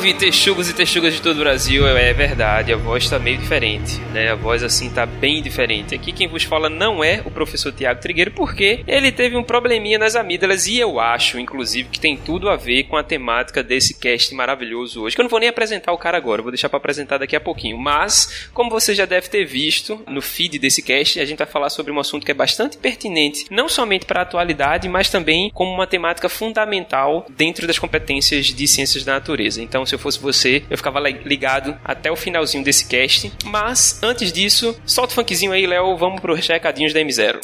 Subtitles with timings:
[0.00, 1.86] Salve, texugos e texugas de todo o Brasil.
[1.86, 4.30] É verdade, a voz tá meio diferente, né?
[4.30, 5.94] A voz assim tá bem diferente.
[5.94, 9.98] Aqui quem vos fala não é o professor Tiago Trigueiro, porque ele teve um probleminha
[9.98, 13.92] nas amígdalas e eu acho, inclusive, que tem tudo a ver com a temática desse
[13.98, 15.14] cast maravilhoso hoje.
[15.14, 17.40] Que eu não vou nem apresentar o cara agora, vou deixar para apresentar daqui a
[17.40, 17.76] pouquinho.
[17.76, 21.68] Mas, como você já deve ter visto no feed desse cast, a gente vai falar
[21.68, 25.70] sobre um assunto que é bastante pertinente, não somente para a atualidade, mas também como
[25.70, 29.62] uma temática fundamental dentro das competências de ciências da natureza.
[29.62, 33.32] Então, se eu fosse você, eu ficava ligado até o finalzinho desse cast.
[33.44, 35.96] Mas, antes disso, solta o funkzinho aí, Léo.
[35.96, 37.40] Vamos para os recadinhos da M0.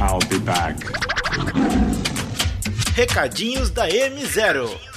[0.00, 0.78] I'll be back.
[2.94, 4.87] Recadinhos da M0.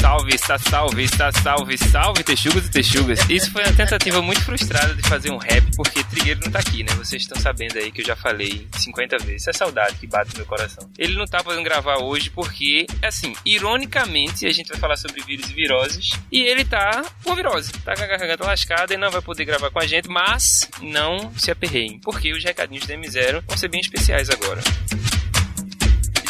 [0.00, 3.20] Salve, está salve, está salve, salve, texugos e texugas.
[3.28, 6.82] Isso foi uma tentativa muito frustrada de fazer um rap, porque Trigueiro não tá aqui,
[6.82, 6.90] né?
[6.94, 9.42] Vocês estão sabendo aí que eu já falei 50 vezes.
[9.42, 10.88] Isso é saudade que bate no meu coração.
[10.98, 15.50] Ele não tá podendo gravar hoje porque, assim, ironicamente, a gente vai falar sobre vírus
[15.50, 17.70] e viroses, e ele tá com virose.
[17.84, 21.30] Tá com a garganta lascada e não vai poder gravar com a gente, mas não
[21.36, 24.62] se aperreiem, porque os recadinhos da M0 vão ser bem especiais agora.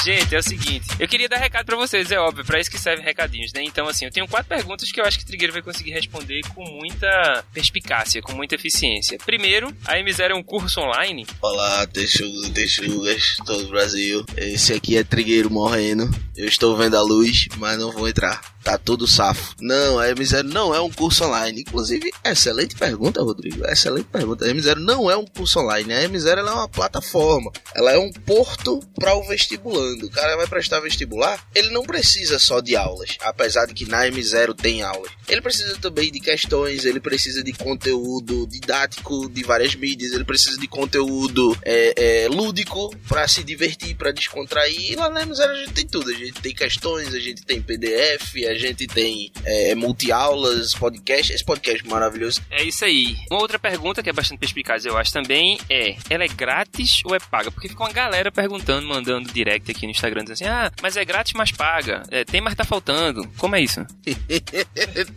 [0.03, 2.79] Gente, é o seguinte, eu queria dar recado para vocês, é óbvio, para isso que
[2.79, 3.63] servem recadinhos, né?
[3.63, 6.41] Então, assim, eu tenho quatro perguntas que eu acho que o Trigueiro vai conseguir responder
[6.55, 9.19] com muita perspicácia, com muita eficiência.
[9.27, 11.27] Primeiro, a M0 é um curso online?
[11.43, 14.25] Olá, texugos e texugas, todo o Brasil.
[14.39, 16.09] Esse aqui é Trigueiro morrendo.
[16.35, 18.41] Eu estou vendo a luz, mas não vou entrar.
[18.63, 19.55] Tá tudo safo.
[19.61, 21.63] Não, a M0 não é um curso online.
[21.63, 23.67] Inclusive, excelente pergunta, Rodrigo.
[23.67, 24.45] Excelente pergunta.
[24.45, 25.93] A M0 não é um curso online.
[25.93, 27.51] A M0 é uma plataforma.
[27.75, 29.23] Ela é um porto para o
[29.91, 30.07] vestibulando.
[30.07, 33.17] O cara vai prestar vestibular, ele não precisa só de aulas.
[33.21, 35.11] Apesar de que na M0 tem aulas.
[35.29, 40.59] Ele precisa também de questões, ele precisa de conteúdo didático de várias mídias, ele precisa
[40.59, 44.93] de conteúdo é, é, lúdico para se divertir, para descontrair.
[44.93, 46.11] E lá na M0 a gente tem tudo.
[46.11, 51.45] A gente tem questões, a gente tem PDF, a gente tem é, multi-aulas, podcast, esse
[51.45, 52.43] podcast maravilhoso.
[52.51, 53.17] É isso aí.
[53.31, 57.15] Uma outra pergunta que é bastante perspicaz, eu acho também, é: ela é grátis ou
[57.15, 57.51] é paga?
[57.51, 61.05] Porque fica uma galera perguntando, mandando direct aqui no Instagram, dizendo assim: ah, mas é
[61.05, 62.03] grátis, mas paga.
[62.11, 63.27] É, tem, mas tá faltando.
[63.37, 63.85] Como é isso?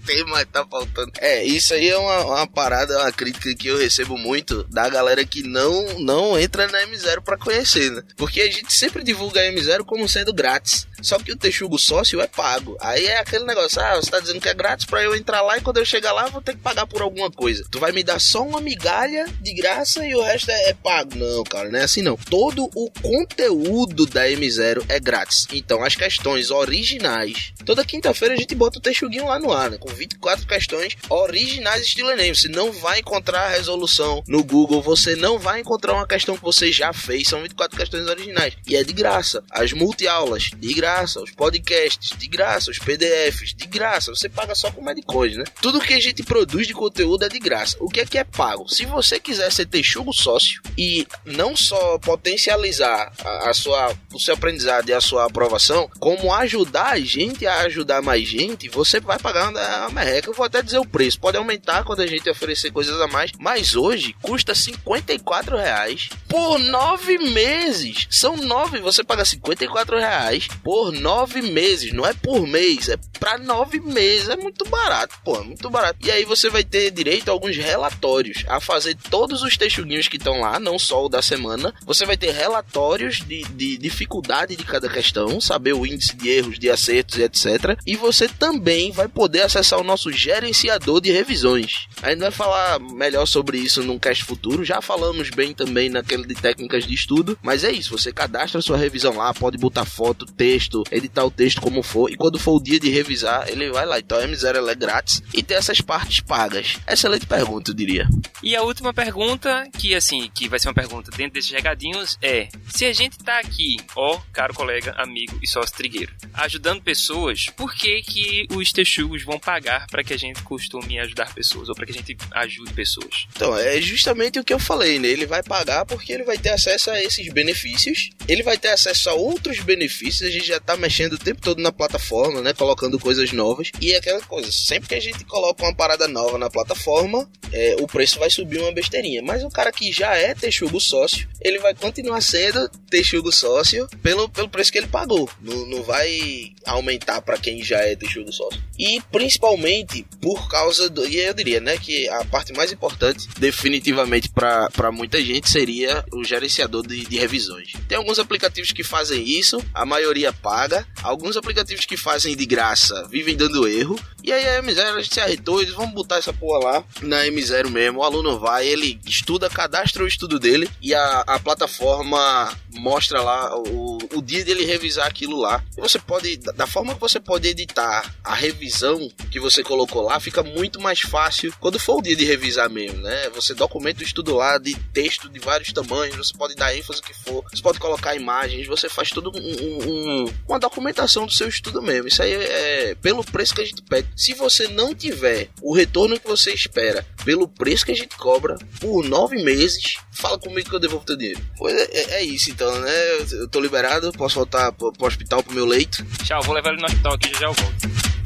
[0.06, 1.12] tem, mas tá faltando.
[1.19, 5.25] É, isso aí é uma, uma parada, uma crítica que eu recebo muito da galera
[5.25, 8.01] que não, não entra na M0 pra conhecer, né?
[8.18, 10.88] Porque a gente sempre divulga a M0 como sendo grátis.
[11.01, 12.78] Só que o Texugo sócio é pago.
[12.80, 15.57] Aí é aquele negócio, ah, você tá dizendo que é grátis pra eu entrar lá
[15.57, 17.66] e quando eu chegar lá eu vou ter que pagar por alguma coisa.
[17.69, 21.16] Tu vai me dar só uma migalha de graça e o resto é, é pago.
[21.16, 22.16] Não, cara, não é assim não.
[22.16, 25.47] Todo o conteúdo da M0 é grátis.
[25.52, 27.53] Então as questões originais.
[27.66, 29.78] Toda quinta-feira a gente bota o Texuguinho lá no ar, né?
[29.78, 32.34] Com 24 questões originais estilo Enem.
[32.34, 36.44] Você não vai encontrar a resolução no Google, você não vai encontrar uma questão que
[36.44, 37.28] você já fez.
[37.28, 38.56] São 24 questões originais.
[38.68, 39.44] E é de graça.
[39.52, 41.22] As multi-aulas, de graça.
[41.22, 42.72] Os podcasts, de graça.
[42.72, 44.13] Os PDFs, de graça.
[44.13, 45.44] Você paga só com Medcoin, né?
[45.62, 47.78] Tudo que a gente produz de conteúdo é de graça.
[47.80, 48.68] O que é que é pago?
[48.68, 54.38] Se você quiser ser texugo sócio e não só potencializar a, a sua, o seu
[54.44, 59.18] aprendizado e a sua aprovação, como ajudar a gente a ajudar mais gente, você vai
[59.18, 60.30] pagar uma, merreca.
[60.30, 61.20] Eu vou até dizer o preço.
[61.20, 66.59] Pode aumentar quando a gente oferecer coisas a mais, mas hoje custa 54 reais por
[66.59, 68.06] nove meses.
[68.09, 73.38] São nove, você paga 54 reais por nove meses, não é por mês, é pra
[73.38, 74.28] nove meses.
[74.28, 76.00] É muito barato, pô, é muito barato.
[76.02, 80.18] E aí você vai ter direito a alguns relatórios, a fazer todos os texuguinhos que
[80.18, 81.74] estão lá, não só o da semana.
[81.86, 86.59] Você vai ter relatórios de, de dificuldade de cada questão, saber o índice de erros,
[86.59, 87.77] de acertos e etc.
[87.85, 91.88] E você também vai poder acessar o nosso gerenciador de revisões.
[92.01, 94.65] A gente vai falar melhor sobre isso num cast futuro.
[94.65, 97.97] Já falamos bem também naquele de técnicas de estudo, mas é isso.
[97.97, 102.12] Você cadastra sua revisão lá, pode botar foto, texto, editar o texto como for.
[102.12, 104.00] E quando for o dia de revisar, ele vai lá.
[104.00, 106.77] Então a M0 é grátis e tem essas partes pagas.
[106.88, 108.07] Excelente pergunta, eu diria.
[108.41, 112.50] E a última pergunta, que assim, que vai ser uma pergunta dentro desses regadinhos, é:
[112.69, 117.74] se a gente tá aqui, ó, caro colega, amigo e sócio trigueiro, ajudando pessoas, por
[117.74, 121.86] que que os texugos vão pagar para que a gente costume ajudar pessoas ou para
[121.86, 123.28] que a gente ajude pessoas?
[123.36, 125.08] Então, é justamente o que eu falei, né?
[125.08, 129.10] Ele vai pagar porque ele vai ter acesso a esses benefícios, ele vai ter acesso
[129.10, 132.54] a outros benefícios, a gente já tá mexendo o tempo todo na plataforma, né?
[132.54, 133.72] Colocando coisas novas.
[133.80, 137.75] E é aquela coisa, sempre que a gente coloca uma parada nova na plataforma, é,
[137.80, 139.22] o preço vai subir uma besteirinha.
[139.22, 144.30] Mas o cara que já é texugo sócio, ele vai continuar sendo texugo sócio pelo,
[144.30, 145.30] pelo preço que ele pagou.
[145.42, 148.62] Não, não vai aumentar para quem já é texugo sócio.
[148.77, 151.06] E principalmente por causa do.
[151.07, 156.24] E eu diria, né, que a parte mais importante, definitivamente para muita gente, seria o
[156.24, 157.74] gerenciador de, de revisões.
[157.88, 160.86] Tem alguns aplicativos que fazem isso, a maioria paga.
[161.01, 164.00] Alguns aplicativos que fazem de graça vivem dando erro.
[164.24, 167.25] E aí a M0 a gente se arretou e vamos botar essa porra lá na
[167.25, 168.00] M0 mesmo.
[168.00, 173.57] O aluno vai, ele estuda, cadastra o estudo dele e a, a plataforma mostra lá
[173.57, 175.63] o, o dia dele revisar aquilo lá.
[175.78, 180.44] Você pode, da forma que você pode editar a revisão que você colocou lá, fica
[180.44, 183.30] muito mais fácil quando for o dia de revisar mesmo, né?
[183.31, 187.13] Você documenta o estudo lá de texto de vários tamanhos, você pode dar ênfase que
[187.13, 191.81] for, você pode colocar imagens, você faz tudo um, um, uma documentação do seu estudo
[191.81, 192.07] mesmo.
[192.07, 194.07] Isso aí é pelo preço que a gente pede.
[194.16, 198.57] Se você não tiver o retorno que você espera pelo preço que a gente cobra
[198.80, 201.42] por nove meses, fala comigo que eu devolvo teu dinheiro.
[201.57, 202.92] Pois é, é, é isso então, né?
[203.31, 203.82] Eu tô liberado,
[204.13, 206.06] posso voltar pro, pro hospital pro meu leito.
[206.24, 208.23] Tchau, vou levar ele no hospital aqui já já eu volto.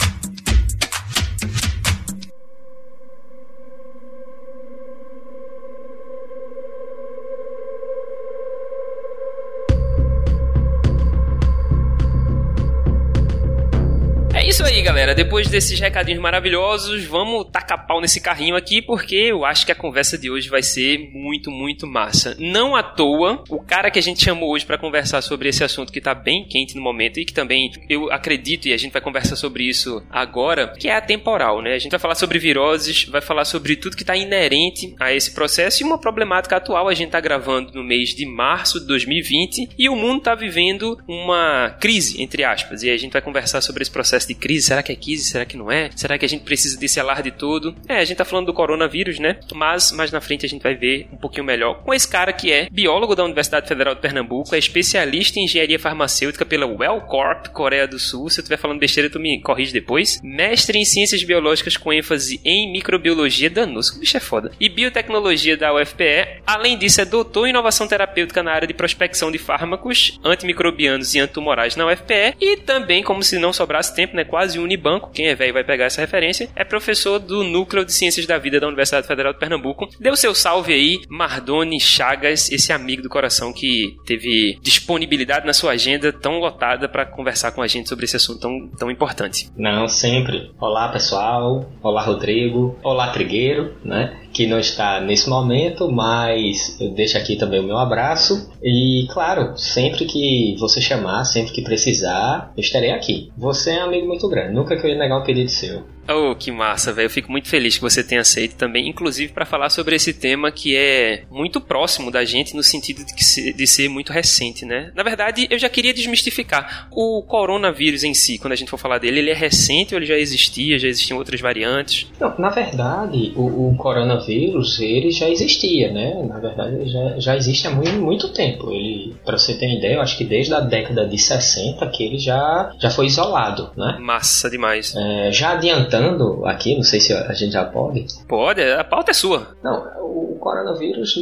[14.78, 15.16] Aí, galera.
[15.16, 19.76] Depois desses recadinhos maravilhosos, vamos tacar pau nesse carrinho aqui, porque eu acho que a
[19.76, 22.36] conversa de hoje vai ser muito, muito massa.
[22.40, 25.92] Não à toa, o cara que a gente chamou hoje para conversar sobre esse assunto
[25.92, 29.02] que tá bem quente no momento e que também eu acredito, e a gente vai
[29.02, 31.74] conversar sobre isso agora, que é a temporal, né?
[31.74, 35.34] A gente vai falar sobre viroses, vai falar sobre tudo que tá inerente a esse
[35.34, 36.88] processo e uma problemática atual.
[36.88, 40.98] A gente tá gravando no mês de março de 2020 e o mundo tá vivendo
[41.08, 44.67] uma crise, entre aspas, e a gente vai conversar sobre esse processo de crise crise?
[44.68, 45.24] Será que é crise?
[45.24, 45.90] Será que não é?
[45.96, 47.74] Será que a gente precisa desse alarde todo?
[47.88, 49.40] É, a gente tá falando do coronavírus, né?
[49.54, 52.52] Mas mais na frente a gente vai ver um pouquinho melhor com esse cara que
[52.52, 57.88] é biólogo da Universidade Federal de Pernambuco, é especialista em engenharia farmacêutica pela Wellcorp, Coreia
[57.88, 58.30] do Sul.
[58.30, 60.20] Se eu estiver falando besteira, tu me corrige depois.
[60.22, 64.52] Mestre em ciências biológicas com ênfase em microbiologia, danos, o bicho é foda.
[64.60, 66.42] E biotecnologia da UFPE.
[66.46, 71.20] Além disso, é doutor em inovação terapêutica na área de prospecção de fármacos antimicrobianos e
[71.20, 72.36] antitumorais na UFPE.
[72.42, 74.26] E também, como se não sobrasse tempo, né?
[74.26, 78.26] quase unibanco, quem é velho vai pegar essa referência, é professor do Núcleo de Ciências
[78.26, 79.90] da Vida da Universidade Federal de Pernambuco.
[80.00, 85.72] Deu seu salve aí, Mardoni Chagas, esse amigo do coração que teve disponibilidade na sua
[85.72, 89.50] agenda tão lotada para conversar com a gente sobre esse assunto tão, tão importante.
[89.58, 90.52] Não, sempre.
[90.60, 91.70] Olá, pessoal.
[91.82, 92.78] Olá, Rodrigo.
[92.84, 94.18] Olá, Trigueiro, né?
[94.34, 98.52] Que não está nesse momento, mas eu deixo aqui também o meu abraço.
[98.62, 103.32] E, claro, sempre que você chamar, sempre que precisar, eu estarei aqui.
[103.38, 104.37] Você é um amigo muito grande.
[104.52, 105.84] Nunca que eu ia negar um pedido seu.
[106.10, 107.06] Oh, que massa, velho.
[107.06, 110.52] Eu fico muito feliz que você tenha aceito também, inclusive para falar sobre esse tema
[110.52, 114.92] que é muito próximo da gente no sentido de, ser, de ser muito recente, né?
[114.96, 116.88] Na verdade, eu já queria desmistificar.
[116.92, 120.06] O coronavírus em si, quando a gente for falar dele, ele é recente ou ele
[120.06, 122.08] já existia, já existiam outras variantes?
[122.20, 126.24] Não, na verdade, o, o coronavírus, ele já existia, né?
[126.28, 128.72] Na verdade, ele já, já existe há muito, muito tempo.
[128.72, 132.04] Ele, para você ter uma ideia, eu acho que desde a década de 60 que
[132.04, 133.98] ele já, já foi isolado, né?
[134.00, 134.96] Massa demais.
[134.96, 138.06] É, já adiantando comentando aqui, não sei se a gente já pode.
[138.28, 139.56] Pode, a pauta é sua.
[139.64, 141.16] Não, o coronavírus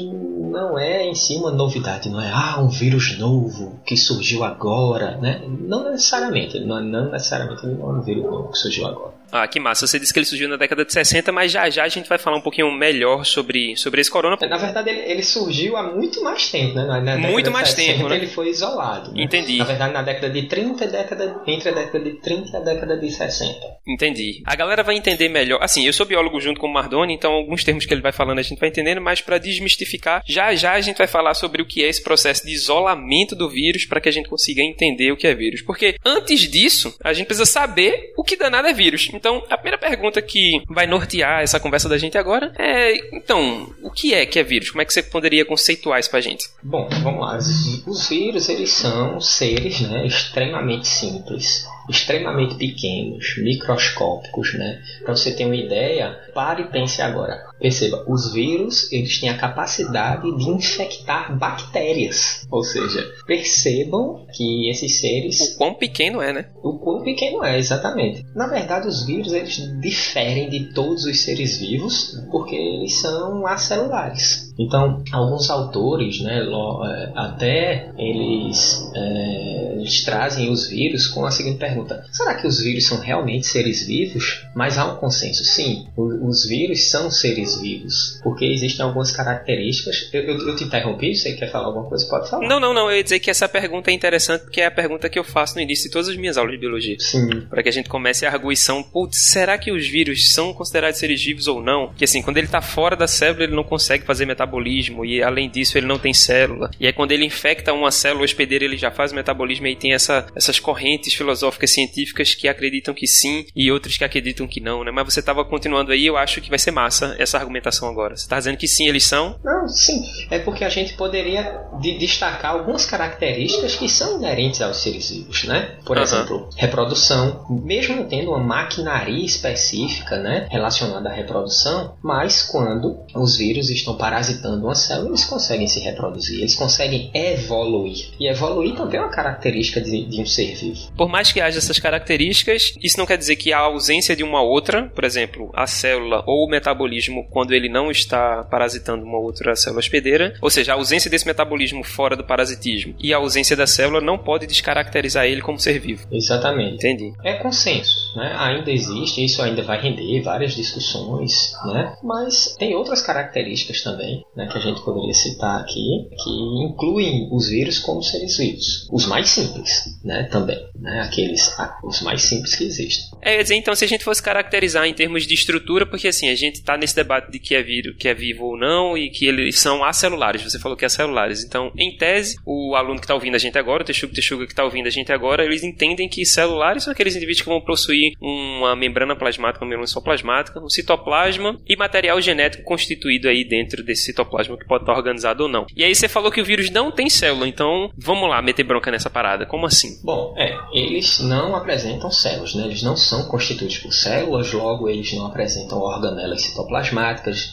[0.55, 5.17] não é em si uma novidade, não é ah, um vírus novo que surgiu agora,
[5.17, 5.41] né?
[5.47, 9.13] Não necessariamente, não, não necessariamente não é um vírus novo que surgiu agora.
[9.35, 9.85] Ah, que massa.
[9.85, 12.17] Você disse que ele surgiu na década de 60, mas já já a gente vai
[12.17, 14.37] falar um pouquinho melhor sobre, sobre esse corona.
[14.47, 17.01] Na verdade, ele, ele surgiu há muito mais tempo, né?
[17.01, 18.15] Na, muito mais 60, tempo, né?
[18.15, 19.11] Ele foi isolado.
[19.11, 19.23] Né?
[19.23, 19.57] Entendi.
[19.57, 22.97] Na verdade, na década de 30 década, entre a década de 30 e a década
[22.97, 23.59] de 60.
[23.87, 24.41] Entendi.
[24.45, 25.59] A galera vai entender melhor.
[25.61, 28.39] Assim, eu sou biólogo junto com o Mardoni, então alguns termos que ele vai falando
[28.39, 31.65] a gente vai entendendo, mas para desmistificar, já já a gente vai falar sobre o
[31.65, 35.17] que é esse processo de isolamento do vírus para que a gente consiga entender o
[35.17, 35.61] que é vírus.
[35.61, 39.09] Porque antes disso, a gente precisa saber o que danado é vírus.
[39.13, 43.73] Então, a primeira pergunta pergunta que vai nortear essa conversa da gente agora é: então,
[43.81, 44.69] o que é que é vírus?
[44.69, 46.47] Como é que você poderia conceituar isso pra gente?
[46.61, 47.37] Bom, vamos lá.
[47.37, 54.81] Os vírus, eles são seres né, extremamente simples extremamente pequenos, microscópicos, né?
[55.03, 57.45] Para você ter uma ideia, pare e pense agora.
[57.65, 64.99] Perceba, os vírus eles têm a capacidade de infectar bactérias, ou seja, percebam que esses
[64.99, 66.45] seres o quão pequeno é, né?
[66.61, 68.23] O quão pequeno é, exatamente.
[68.35, 74.45] Na verdade, os vírus eles diferem de todos os seres vivos porque eles são acelulares.
[74.57, 81.57] Então, alguns autores, né, é, até eles, é, eles trazem os vírus com a seguinte
[81.57, 84.45] pergunta: será que os vírus são realmente seres vivos?
[84.55, 90.09] Mas há um consenso, sim, os vírus são seres vivos, porque existem algumas características.
[90.13, 92.07] Eu, eu, eu te interrompi, você quer falar alguma coisa?
[92.07, 92.47] Pode falar.
[92.47, 92.89] Não, não, não.
[92.89, 95.55] Eu ia dizer que essa pergunta é interessante porque é a pergunta que eu faço
[95.55, 96.95] no início de todas as minhas aulas de biologia.
[96.99, 97.41] Sim.
[97.49, 101.23] Para que a gente comece a arguição: putz, será que os vírus são considerados seres
[101.23, 101.93] vivos ou não?
[101.93, 105.49] Que assim, quando ele está fora da célula, ele não consegue fazer metabolismo e além
[105.49, 106.69] disso ele não tem célula.
[106.79, 109.93] E aí quando ele infecta uma célula hospedeira, ele já faz metabolismo e aí tem
[109.93, 114.83] essa, essas correntes filosóficas científicas que acreditam que sim e outros que acreditam que não,
[114.83, 114.91] né?
[114.91, 118.15] Mas você estava continuando aí, eu acho que vai ser massa essa argumentação agora.
[118.15, 119.39] Você está dizendo que sim, eles são?
[119.43, 120.03] Não, sim.
[120.29, 125.43] É porque a gente poderia de destacar algumas características que são inerentes aos seres vivos,
[125.45, 125.75] né?
[125.85, 126.03] Por uhum.
[126.03, 133.69] exemplo, reprodução, mesmo tendo uma maquinaria específica, né, relacionada à reprodução, mas quando os vírus
[133.69, 138.09] estão parasitando uma célula, eles conseguem se reproduzir, eles conseguem evoluir.
[138.19, 140.91] E evoluir também é uma característica de, de um ser vivo.
[140.95, 144.41] Por mais que haja essas características, isso não quer dizer que a ausência de uma
[144.41, 149.55] outra, por exemplo, a célula ou o metabolismo, quando ele não está parasitando uma outra
[149.55, 153.67] célula hospedeira, ou seja, a ausência desse metabolismo fora do parasitismo e a ausência da
[153.67, 156.07] célula não pode descaracterizar ele como ser vivo.
[156.11, 156.75] Exatamente.
[156.75, 157.13] Entendi.
[157.23, 158.35] É consenso, né?
[158.37, 161.95] Ainda existe, isso ainda vai render várias discussões, né?
[162.03, 167.49] Mas tem outras características também, né, que a gente poderia citar aqui, que incluem os
[167.49, 168.87] vírus como seres vivos.
[168.91, 171.01] Os mais simples, né, também, né?
[171.01, 173.05] Aqueles, ah, os mais simples que existem.
[173.21, 176.35] É, dizer, então, se a gente fosse caracterizar em termos de estrutura, porque assim, a
[176.35, 179.25] gente está nesse debate de que é, vírus, que é vivo ou não e que
[179.25, 181.43] eles são acelulares, você falou que é celulares.
[181.43, 184.51] Então, em tese, o aluno que está ouvindo a gente agora, o Texuga Texuga que
[184.51, 188.13] está ouvindo a gente agora, eles entendem que celulares são aqueles indivíduos que vão possuir
[188.21, 194.03] uma membrana plasmática, uma membrana plasmática, um citoplasma e material genético constituído aí dentro desse
[194.03, 195.65] citoplasma que pode estar organizado ou não.
[195.75, 198.91] E aí você falou que o vírus não tem célula, então vamos lá meter bronca
[198.91, 199.45] nessa parada.
[199.45, 199.99] Como assim?
[200.03, 202.65] Bom, é, eles não apresentam células, né?
[202.65, 207.04] Eles não são constituídos por células, logo eles não apresentam organelas citoplasmáticas,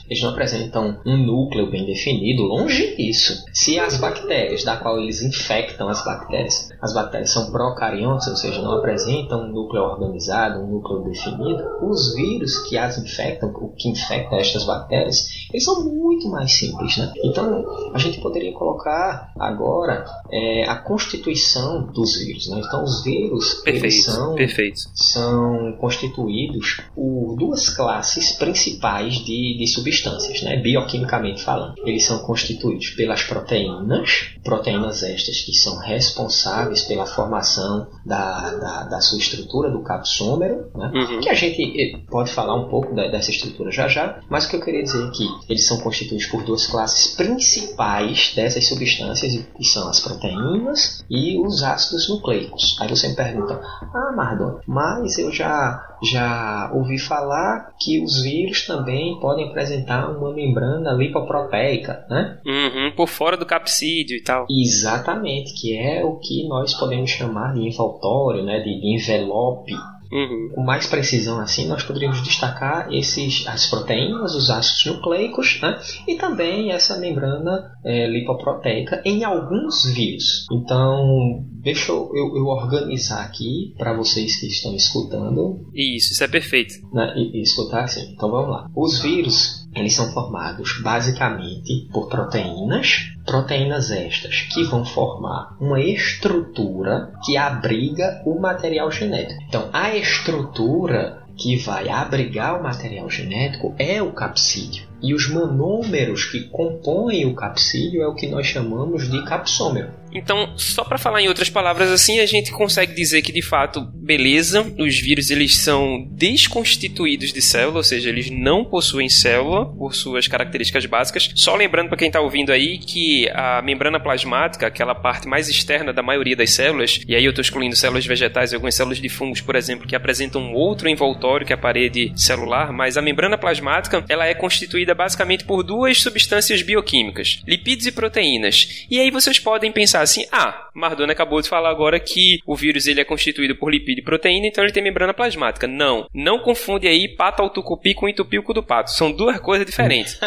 [0.08, 3.44] eles não apresentam um núcleo bem definido, longe disso.
[3.52, 8.62] Se as bactérias, da qual eles infectam as bactérias, as bactérias são procariontes, ou seja,
[8.62, 13.88] não apresentam um núcleo organizado, um núcleo definido, os vírus que as infectam, o que
[13.88, 17.12] infecta estas bactérias, eles são muito mais simples, né?
[17.24, 22.60] Então, a gente poderia colocar agora é, a constituição dos vírus, né?
[22.64, 24.80] Então, os vírus perfeito, eles são, perfeito.
[24.94, 29.24] são constituídos por duas classes principais de,
[29.58, 30.56] de substâncias, né?
[30.56, 31.74] Bioquimicamente falando.
[31.84, 39.00] Eles são constituídos pelas proteínas, proteínas estas que são responsáveis pela formação da, da, da
[39.00, 40.90] sua estrutura do capsômero, né?
[40.94, 41.20] Uhum.
[41.20, 44.50] que a gente eh, pode falar um pouco da, dessa estrutura já já, mas o
[44.50, 49.32] que eu queria dizer é que eles são constituídos por duas classes principais dessas substâncias,
[49.56, 52.76] que são as proteínas e os ácidos nucleicos.
[52.80, 53.60] Aí você me pergunta,
[53.94, 60.32] ah, Mardon, mas eu já, já ouvi falar que os vírus também podem apresentar uma
[60.32, 62.38] membrana lipoproteica, né?
[62.44, 64.46] Uhum, por fora do capsídeo e tal.
[64.50, 69.72] Exatamente, que é o que nós podemos chamar de envoltório, né, de, de envelope
[70.12, 70.50] Uhum.
[70.54, 75.80] Com mais precisão assim, nós poderíamos destacar esses, as proteínas, os ácidos nucleicos, né?
[76.06, 80.46] e também essa membrana é, lipoproteica em alguns vírus.
[80.52, 85.66] Então, deixa eu, eu, organizar aqui para vocês que estão escutando.
[85.74, 86.74] Isso, isso é perfeito.
[86.92, 87.14] Né?
[87.16, 88.12] E, e escutar assim.
[88.12, 88.70] Então vamos lá.
[88.74, 97.12] Os vírus eles são formados basicamente por proteínas, proteínas estas que vão formar uma estrutura
[97.24, 99.42] que abriga o material genético.
[99.48, 104.91] Então, a estrutura que vai abrigar o material genético é o capsídeo.
[105.02, 110.02] E os monômeros que compõem o capsídeo é o que nós chamamos de capsômero.
[110.14, 113.80] Então, só para falar em outras palavras assim, a gente consegue dizer que de fato,
[113.80, 119.94] beleza, os vírus eles são desconstituídos de célula, ou seja, eles não possuem célula por
[119.94, 121.30] suas características básicas.
[121.34, 125.92] Só lembrando para quem está ouvindo aí que a membrana plasmática, aquela parte mais externa
[125.92, 129.08] da maioria das células, e aí eu estou excluindo células vegetais e algumas células de
[129.08, 133.38] fungos, por exemplo, que apresentam outro envoltório que é a parede celular, mas a membrana
[133.38, 138.86] plasmática, ela é constituída basicamente por duas substâncias bioquímicas, lipídios e proteínas.
[138.90, 142.86] E aí vocês podem pensar assim: ah, Mardona acabou de falar agora que o vírus
[142.86, 145.66] ele é constituído por lipídio e proteína, então ele tem membrana plasmática.
[145.66, 148.90] Não, não confunde aí pato autocupi com entupilco do pato.
[148.90, 150.18] São duas coisas diferentes.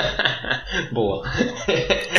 [0.91, 1.23] Boa.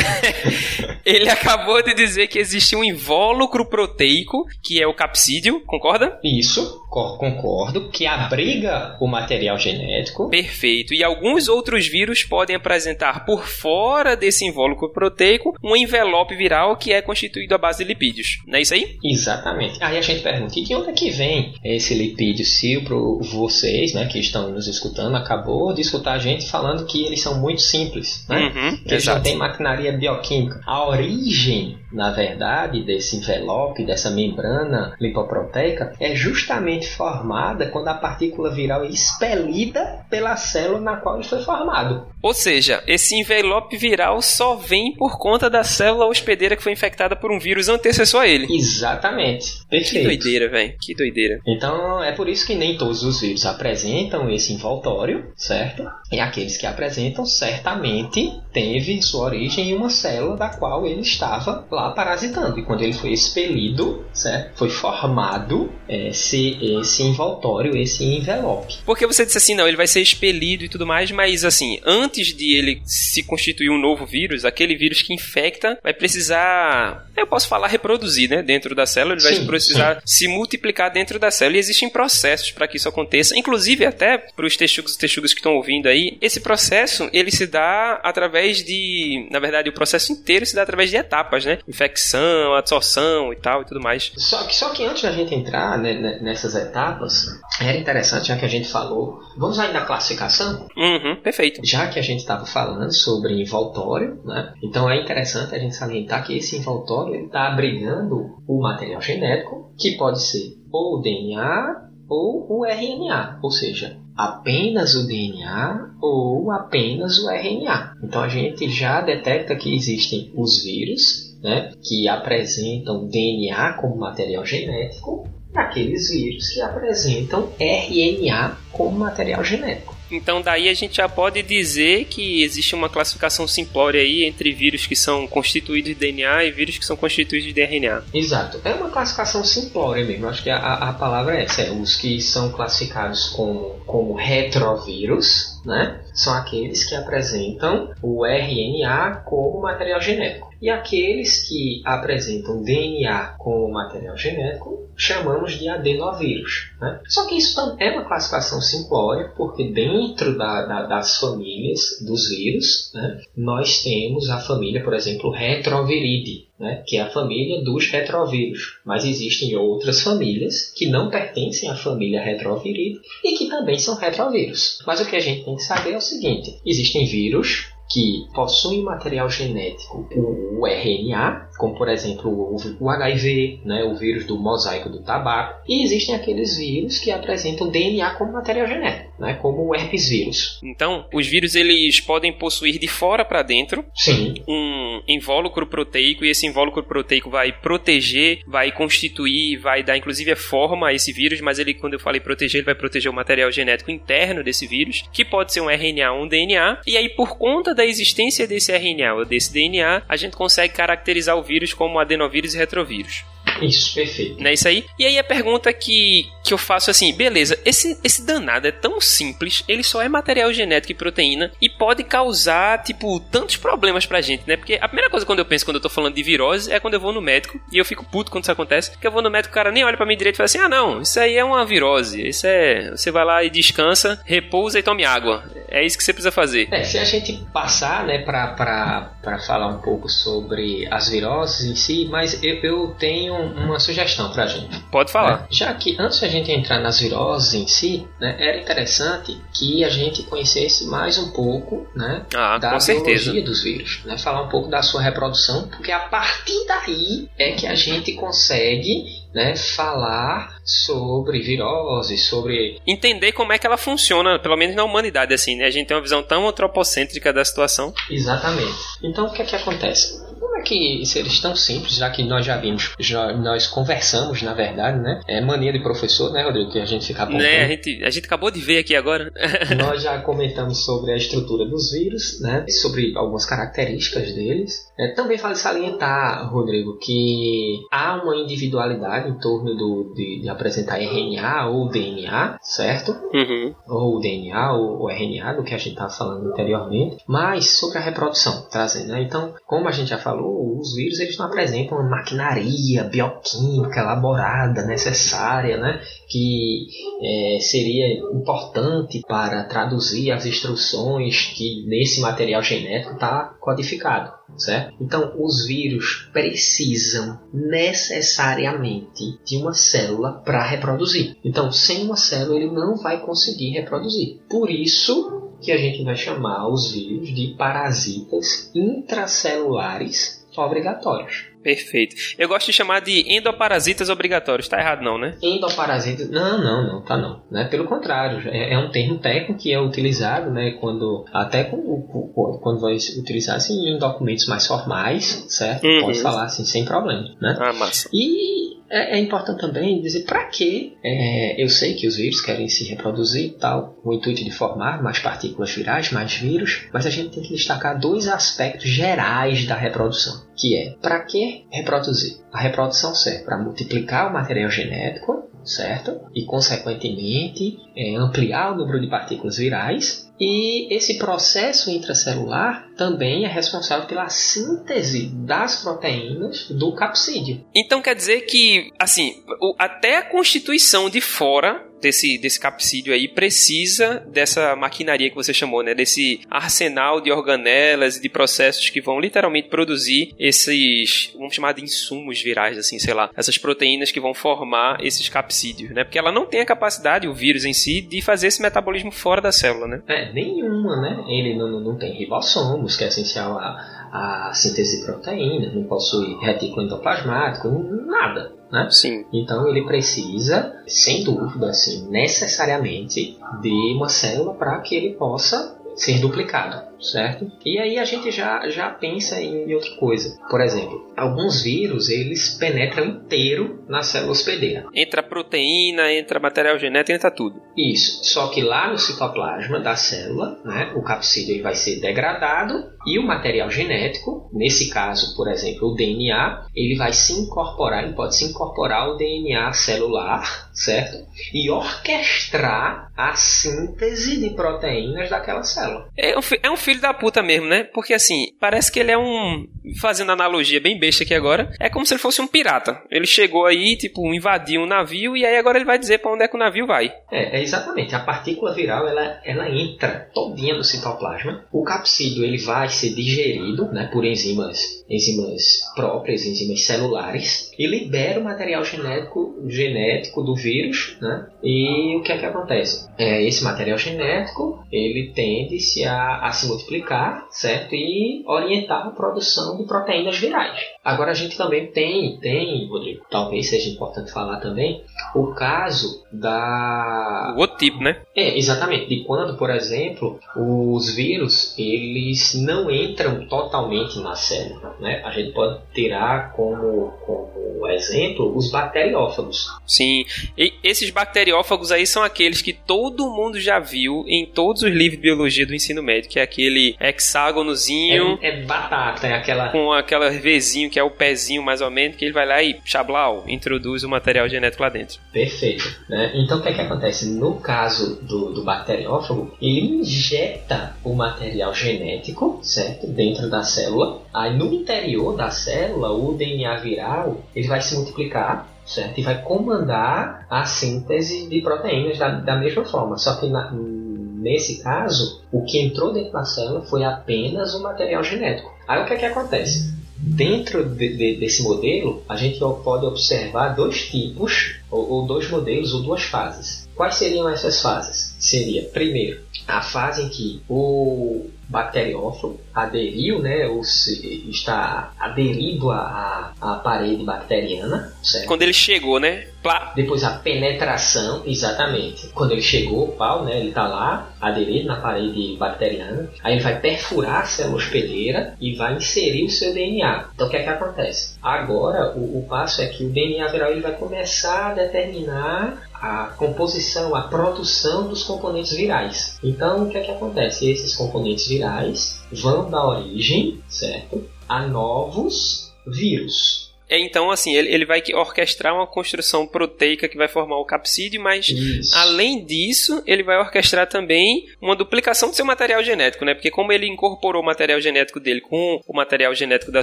[1.04, 6.18] ele acabou de dizer que existe um invólucro proteico, que é o capsídeo, concorda?
[6.22, 6.85] Isso
[7.18, 10.28] Concordo que abriga o material genético.
[10.30, 10.94] Perfeito.
[10.94, 16.92] E alguns outros vírus podem apresentar por fora desse invólucro proteico um envelope viral que
[16.92, 18.38] é constituído à base de lipídios.
[18.46, 18.96] Não é isso aí?
[19.04, 19.78] Exatamente.
[19.82, 22.44] Aí a gente pergunta, e de onde é que vem esse lipídio?
[22.44, 27.04] Se para vocês, né, que estão nos escutando, acabou de escutar a gente falando que
[27.04, 28.52] eles são muito simples, né?
[28.54, 30.60] Uhum, que eles não têm maquinaria bioquímica.
[30.66, 38.50] A origem, na verdade, desse envelope, dessa membrana lipoproteica, é justamente formada quando a partícula
[38.50, 42.06] viral é expelida pela célula na qual ele foi formado.
[42.26, 47.14] Ou seja, esse envelope viral só vem por conta da célula hospedeira que foi infectada
[47.14, 48.48] por um vírus antecessor a ele.
[48.50, 49.60] Exatamente.
[49.60, 50.04] Que Perfeito.
[50.06, 50.74] doideira, velho.
[50.80, 51.40] Que doideira.
[51.46, 55.84] Então é por isso que nem todos os vírus apresentam esse envoltório, certo?
[56.10, 61.64] E aqueles que apresentam certamente teve sua origem em uma célula da qual ele estava
[61.70, 62.58] lá parasitando.
[62.58, 64.58] E quando ele foi expelido, certo?
[64.58, 68.78] Foi formado esse, esse envoltório, esse envelope.
[68.84, 72.15] Porque você disse assim, não, ele vai ser expelido e tudo mais, mas assim, antes
[72.24, 77.48] de ele se constituir um novo vírus, aquele vírus que infecta vai precisar, eu posso
[77.48, 81.56] falar reproduzir, né, dentro da célula, ele vai Sim, precisar se multiplicar dentro da célula
[81.56, 85.40] e existem processos para que isso aconteça, inclusive até para os texugos e texugas que
[85.40, 90.46] estão ouvindo aí, esse processo, ele se dá através de, na verdade, o processo inteiro
[90.46, 94.12] se dá através de etapas, né, infecção, absorção e tal e tudo mais.
[94.16, 97.26] Só que, só que antes da gente entrar né, né, nessas etapas,
[97.60, 100.68] era interessante, já que a gente falou, vamos aí na classificação?
[100.76, 101.60] Uhum, perfeito.
[101.64, 104.52] Já que a gente estava falando sobre envoltório, né?
[104.62, 109.96] Então é interessante a gente salientar que esse envoltório está abrigando o material genético, que
[109.96, 117.18] pode ser ou o DNA ou o RNA, ou seja, apenas o DNA ou apenas
[117.18, 117.94] o RNA.
[118.02, 124.44] Então a gente já detecta que existem os vírus, né, que apresentam DNA como material
[124.44, 129.95] genético, e aqueles vírus que apresentam RNA como material genético.
[130.10, 134.86] Então daí a gente já pode dizer que existe uma classificação simplória aí entre vírus
[134.86, 138.04] que são constituídos de DNA e vírus que são constituídos de RNA.
[138.12, 138.60] Exato.
[138.64, 140.28] É uma classificação simplória mesmo.
[140.28, 141.62] Acho que a, a palavra é essa.
[141.62, 146.00] É os que são classificados como, como retrovírus, né?
[146.14, 150.46] São aqueles que apresentam o RNA como material genético.
[150.62, 156.70] E aqueles que apresentam DNA como material genético, chamamos de adenovírus.
[156.80, 157.00] Né?
[157.06, 162.90] Só que isso é uma classificação simplória, porque dentro da, da, das famílias dos vírus,
[162.94, 168.78] né, nós temos a família, por exemplo, retroviridae, né, que é a família dos retrovírus.
[168.84, 174.78] Mas existem outras famílias que não pertencem à família retroviridae e que também são retrovírus.
[174.86, 178.82] Mas o que a gente tem que saber é o seguinte: existem vírus que possuem
[178.82, 185.02] material genético, o RNA, como por exemplo o HIV, né, o vírus do mosaico do
[185.02, 190.08] tabaco, e existem aqueles vírus que apresentam DNA como material genético, né, como o herpes
[190.08, 190.60] vírus.
[190.62, 194.34] Então, os vírus eles podem possuir de fora para dentro Sim.
[194.48, 200.36] um invólucro proteico e esse invólucro proteico vai proteger, vai constituir, vai dar inclusive a
[200.36, 203.50] forma a esse vírus, mas ele quando eu falei proteger, ele vai proteger o material
[203.50, 207.36] genético interno desse vírus, que pode ser um RNA ou um DNA, e aí por
[207.38, 211.98] conta da existência desse RNA ou desse DNA, a gente consegue caracterizar o vírus como
[211.98, 213.24] adenovírus e retrovírus.
[213.62, 214.40] Isso, perfeito.
[214.40, 214.84] Não é isso aí?
[214.98, 219.00] E aí a pergunta que, que eu faço assim, beleza, esse, esse danado é tão
[219.00, 224.20] simples, ele só é material genético e proteína e pode causar, tipo, tantos problemas pra
[224.20, 224.56] gente, né?
[224.56, 226.94] Porque a primeira coisa quando eu penso quando eu tô falando de virose é quando
[226.94, 229.30] eu vou no médico e eu fico puto quando isso acontece, porque eu vou no
[229.30, 231.36] médico, o cara nem olha pra mim direito e fala assim, ah não, isso aí
[231.36, 232.90] é uma virose, isso é...
[232.90, 235.44] Você vai lá e descansa, repousa e tome água.
[235.68, 236.68] É isso que você precisa fazer.
[236.72, 241.68] É, se a gente passar, né, pra, pra, pra falar um pouco sobre as viroses
[241.70, 244.78] em si, mas eu, eu tenho uma sugestão pra gente.
[244.90, 245.40] Pode falar.
[245.42, 245.46] Né?
[245.50, 249.88] Já que antes da gente entrar nas viroses em si, né, era interessante que a
[249.88, 253.40] gente conhecesse mais um pouco né, Ah, da biologia certeza.
[253.42, 257.66] dos vírus, né, falar um pouco da sua reprodução, porque a partir daí é que
[257.66, 259.04] a gente consegue
[259.34, 265.34] né, falar sobre virose, sobre Entender como é que ela funciona, pelo menos na humanidade,
[265.34, 265.66] assim, né?
[265.66, 267.92] A gente tem uma visão tão antropocêntrica da situação.
[268.10, 268.74] Exatamente.
[269.02, 270.24] Então o que é que acontece?
[270.56, 274.54] Como é que seres tão simples, já que nós já vimos, já nós conversamos, na
[274.54, 275.20] verdade, né?
[275.28, 276.70] É mania de professor, né, Rodrigo?
[276.70, 277.44] Que a gente fica apontando.
[277.44, 277.64] Né?
[277.64, 279.30] A, gente, a gente acabou de ver aqui agora.
[279.76, 282.64] Nós já comentamos sobre a estrutura dos vírus, né?
[282.68, 284.86] Sobre algumas características deles.
[284.98, 290.98] É, também vale salientar, Rodrigo, que há uma individualidade em torno do, de, de apresentar
[290.98, 293.12] RNA ou DNA, certo?
[293.34, 293.74] Uhum.
[293.88, 298.00] ou DNA ou o RNA do que a gente estava falando anteriormente, mas sobre a
[298.00, 299.08] reprodução, trazendo.
[299.08, 299.22] Né?
[299.22, 304.86] Então, como a gente já falou, os vírus eles não apresentam uma maquinaria bioquímica elaborada,
[304.86, 306.00] necessária, né?
[306.28, 306.86] que
[307.22, 314.94] é, seria importante para traduzir as instruções que nesse material genético está codificado, certo?
[315.00, 321.36] Então, os vírus precisam necessariamente de uma célula para reproduzir.
[321.44, 324.40] Então, sem uma célula ele não vai conseguir reproduzir.
[324.48, 331.46] Por isso que a gente vai chamar os vírus de parasitas intracelulares obrigatórios.
[331.62, 332.14] Perfeito.
[332.38, 334.68] Eu gosto de chamar de endoparasitas obrigatórios.
[334.68, 335.36] Tá errado não, né?
[335.42, 336.30] Endoparasitas...
[336.30, 337.02] Não, não, não.
[337.02, 337.42] Tá não.
[337.50, 337.64] Né?
[337.64, 338.48] Pelo contrário.
[338.48, 340.76] É, é um termo técnico que é utilizado, né?
[340.80, 341.24] Quando...
[341.32, 345.84] Até quando, quando vai utilizar assim, em documentos mais formais, certo?
[345.84, 346.02] Uhum.
[346.02, 347.56] Pode falar assim, sem problema, né?
[347.58, 348.08] Ah, massa.
[348.12, 352.68] E é, é, importante também dizer para que é, eu sei que os vírus querem
[352.68, 357.10] se reproduzir tal, com o intuito de formar mais partículas virais, mais vírus, mas a
[357.10, 362.38] gente tem que destacar dois aspectos gerais da reprodução, que é para que reproduzir?
[362.52, 366.20] A reprodução serve para multiplicar o material genético, certo?
[366.34, 373.48] E consequentemente é, ampliar o número de partículas virais e esse processo intracelular também é
[373.48, 377.64] responsável pela síntese das proteínas do capsídeo.
[377.74, 379.42] Então quer dizer que, assim,
[379.78, 385.82] até a constituição de fora desse, desse capsídeo aí precisa dessa maquinaria que você chamou,
[385.82, 385.94] né?
[385.94, 391.82] Desse arsenal de organelas e de processos que vão literalmente produzir esses, vamos chamar de
[391.82, 396.04] insumos virais, assim, sei lá, essas proteínas que vão formar esses capsídeos, né?
[396.04, 399.40] Porque ela não tem a capacidade, o vírus em si, de fazer esse metabolismo fora
[399.40, 400.02] da célula, né?
[400.06, 401.24] É, nenhuma, né?
[401.28, 406.36] Ele não, não tem ribossomos, que é essencial a, a síntese de proteínas, não possui
[406.40, 407.68] retículo endoplasmático,
[408.06, 408.52] nada.
[408.70, 408.88] Né?
[408.90, 409.24] Sim.
[409.32, 416.20] Então ele precisa, sem dúvida, assim, necessariamente de uma célula para que ele possa ser
[416.20, 417.50] duplicado certo?
[417.64, 420.38] E aí a gente já, já pensa em outra coisa.
[420.50, 424.86] Por exemplo, alguns vírus eles penetram inteiro na célula hospedeira.
[424.94, 427.60] Entra proteína, entra material genético, entra tudo.
[427.76, 428.24] Isso.
[428.24, 433.22] Só que lá no citoplasma da célula, né, o capsídeo vai ser degradado e o
[433.22, 438.44] material genético, nesse caso, por exemplo, o DNA, ele vai se incorporar, ele pode se
[438.44, 441.24] incorporar ao DNA celular, certo?
[441.54, 446.08] E orquestrar a síntese de proteínas daquela célula.
[446.16, 447.82] É um, é um filho da puta mesmo, né?
[447.82, 449.66] Porque assim, parece que ele é um.
[450.00, 453.00] Fazendo analogia bem besta aqui agora, é como se ele fosse um pirata.
[453.10, 456.42] Ele chegou aí, tipo, invadiu um navio e aí agora ele vai dizer para onde
[456.42, 457.12] é que o navio vai.
[457.30, 458.14] É, é, exatamente.
[458.14, 461.64] A partícula viral ela, ela entra todinha no citoplasma.
[461.72, 465.62] O capsídeo ele vai ser digerido né, por enzimas, enzimas
[465.94, 471.16] próprias, enzimas celulares, e libera o material genético, genético do vírus.
[471.20, 471.46] Né?
[471.62, 473.08] E o que é que acontece?
[473.16, 477.94] É, esse material genético ele tende-se a, a se multiplicar, certo?
[477.94, 480.78] E orientar a produção de proteínas virais.
[481.06, 485.04] Agora a gente também tem, tem, Rodrigo, talvez seja importante falar também,
[485.36, 487.54] o caso da...
[487.56, 488.22] O outro tipo, né?
[488.34, 489.08] É, exatamente.
[489.08, 495.22] De quando, por exemplo, os vírus, eles não entram totalmente na célula, né?
[495.24, 499.68] A gente pode tirar como, como exemplo os bacteriófagos.
[499.86, 500.24] Sim,
[500.58, 505.20] e esses bacteriófagos aí são aqueles que todo mundo já viu em todos os livros
[505.20, 508.40] de biologia do ensino médio, que é aquele hexágonozinho.
[508.42, 509.68] É, é batata, é aquela.
[509.68, 512.80] Com aquela vezinho que é o pezinho mais ou menos, que ele vai lá e
[512.82, 515.20] chablau, introduz o material genético lá dentro.
[515.30, 515.84] Perfeito.
[516.08, 516.32] Né?
[516.36, 517.28] Então o que é que acontece?
[517.28, 523.06] No caso do, do bacteriófago, ele injeta o material genético, certo?
[523.08, 524.22] Dentro da célula.
[524.32, 529.18] Aí no interior da célula, o DNA viral ele vai se multiplicar certo?
[529.18, 534.82] E vai comandar a síntese de proteínas da, da mesma forma, só que na, nesse
[534.82, 538.72] caso, o que entrou dentro da célula foi apenas o material genético.
[538.86, 539.95] Aí o que é que acontece?
[540.18, 545.92] Dentro de, de, desse modelo, a gente pode observar dois tipos, ou, ou dois modelos,
[545.92, 546.85] ou duas fases.
[546.96, 548.34] Quais seriam essas fases?
[548.38, 556.52] Seria, primeiro, a fase em que o bacteriófago aderiu, né, ou se, está aderido à,
[556.60, 558.12] à parede bacteriana.
[558.22, 558.46] Certo?
[558.46, 559.48] Quando ele chegou, né?
[559.62, 559.92] Plá.
[559.96, 562.28] Depois a penetração, exatamente.
[562.28, 566.30] Quando ele chegou, o pau, né, ele está lá, aderido na parede bacteriana.
[566.42, 570.28] Aí ele vai perfurar a célula hospedeira e vai inserir o seu DNA.
[570.34, 571.36] Então o que é que acontece?
[571.42, 576.34] Agora o, o passo é que o DNA viral ele vai começar a determinar a
[576.36, 579.38] composição, a produção dos componentes virais.
[579.42, 580.70] Então, o que é que acontece?
[580.70, 586.65] Esses componentes virais vão dar origem, certo, a novos vírus.
[586.88, 591.20] É, então, assim, ele, ele vai orquestrar uma construção proteica que vai formar o capsídeo,
[591.20, 591.94] mas Isso.
[591.96, 596.34] além disso, ele vai orquestrar também uma duplicação do seu material genético, né?
[596.34, 599.82] Porque como ele incorporou o material genético dele com o material genético da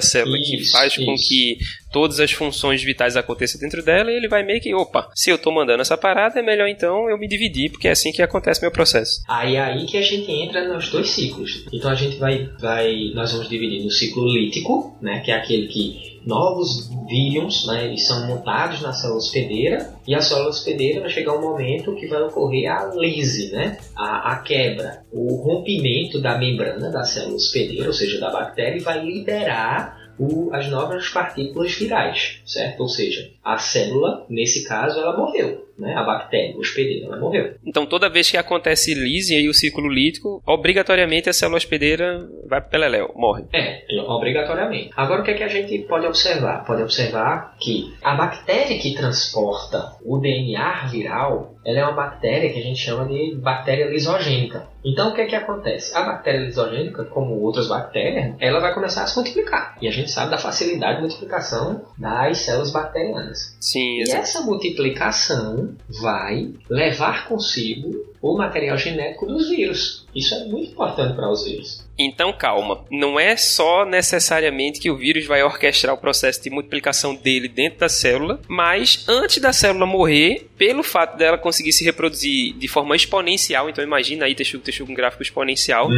[0.00, 1.28] célula, que Isso, faz com isso.
[1.28, 1.58] que
[1.92, 5.50] todas as funções vitais aconteçam dentro dela, ele vai meio que, opa, se eu tô
[5.50, 8.70] mandando essa parada, é melhor então eu me dividir, porque é assim que acontece meu
[8.70, 9.22] processo.
[9.28, 11.64] Aí é aí que a gente entra nos dois ciclos.
[11.72, 15.68] Então a gente vai, vai nós vamos dividir no ciclo lítico, né, que é aquele
[15.68, 21.10] que novos vírus, né, eles são montados na célula hospedeira e a célula hospedeira vai
[21.10, 26.38] chegar um momento que vai ocorrer a lise, né, a, a quebra, o rompimento da
[26.38, 31.72] membrana da célula hospedeira, ou seja, da bactéria, e vai liberar o- as novas partículas
[31.74, 32.80] virais, certo?
[32.80, 35.94] Ou seja, a célula, nesse caso, ela morreu, né?
[35.94, 37.54] A bactéria hospedeira, ela morreu.
[37.64, 42.60] Então, toda vez que acontece lise aí o ciclo lítico, obrigatoriamente a célula hospedeira vai
[42.60, 43.44] pro peleléu, morre.
[43.52, 44.90] É, obrigatoriamente.
[44.96, 46.64] Agora, o que, é que a gente pode observar?
[46.64, 52.58] Pode observar que a bactéria que transporta o DNA viral, ela é uma bactéria que
[52.58, 54.66] a gente chama de bactéria lisogênica.
[54.84, 55.96] Então, o que é que acontece?
[55.96, 59.78] A bactéria lisogênica, como outras bactérias, ela vai começar a se multiplicar.
[59.80, 63.56] E a gente sabe da facilidade de multiplicação das células bacterianas.
[63.60, 65.63] Sim, E essa multiplicação
[66.00, 70.04] vai levar consigo o material genético dos vírus.
[70.14, 71.84] Isso é muito importante para os vírus.
[71.98, 72.84] Então, calma.
[72.90, 77.80] Não é só necessariamente que o vírus vai orquestrar o processo de multiplicação dele dentro
[77.80, 82.94] da célula, mas antes da célula morrer, pelo fato dela conseguir se reproduzir de forma
[82.96, 85.88] exponencial, então imagina aí texugo, texugo, um gráfico exponencial,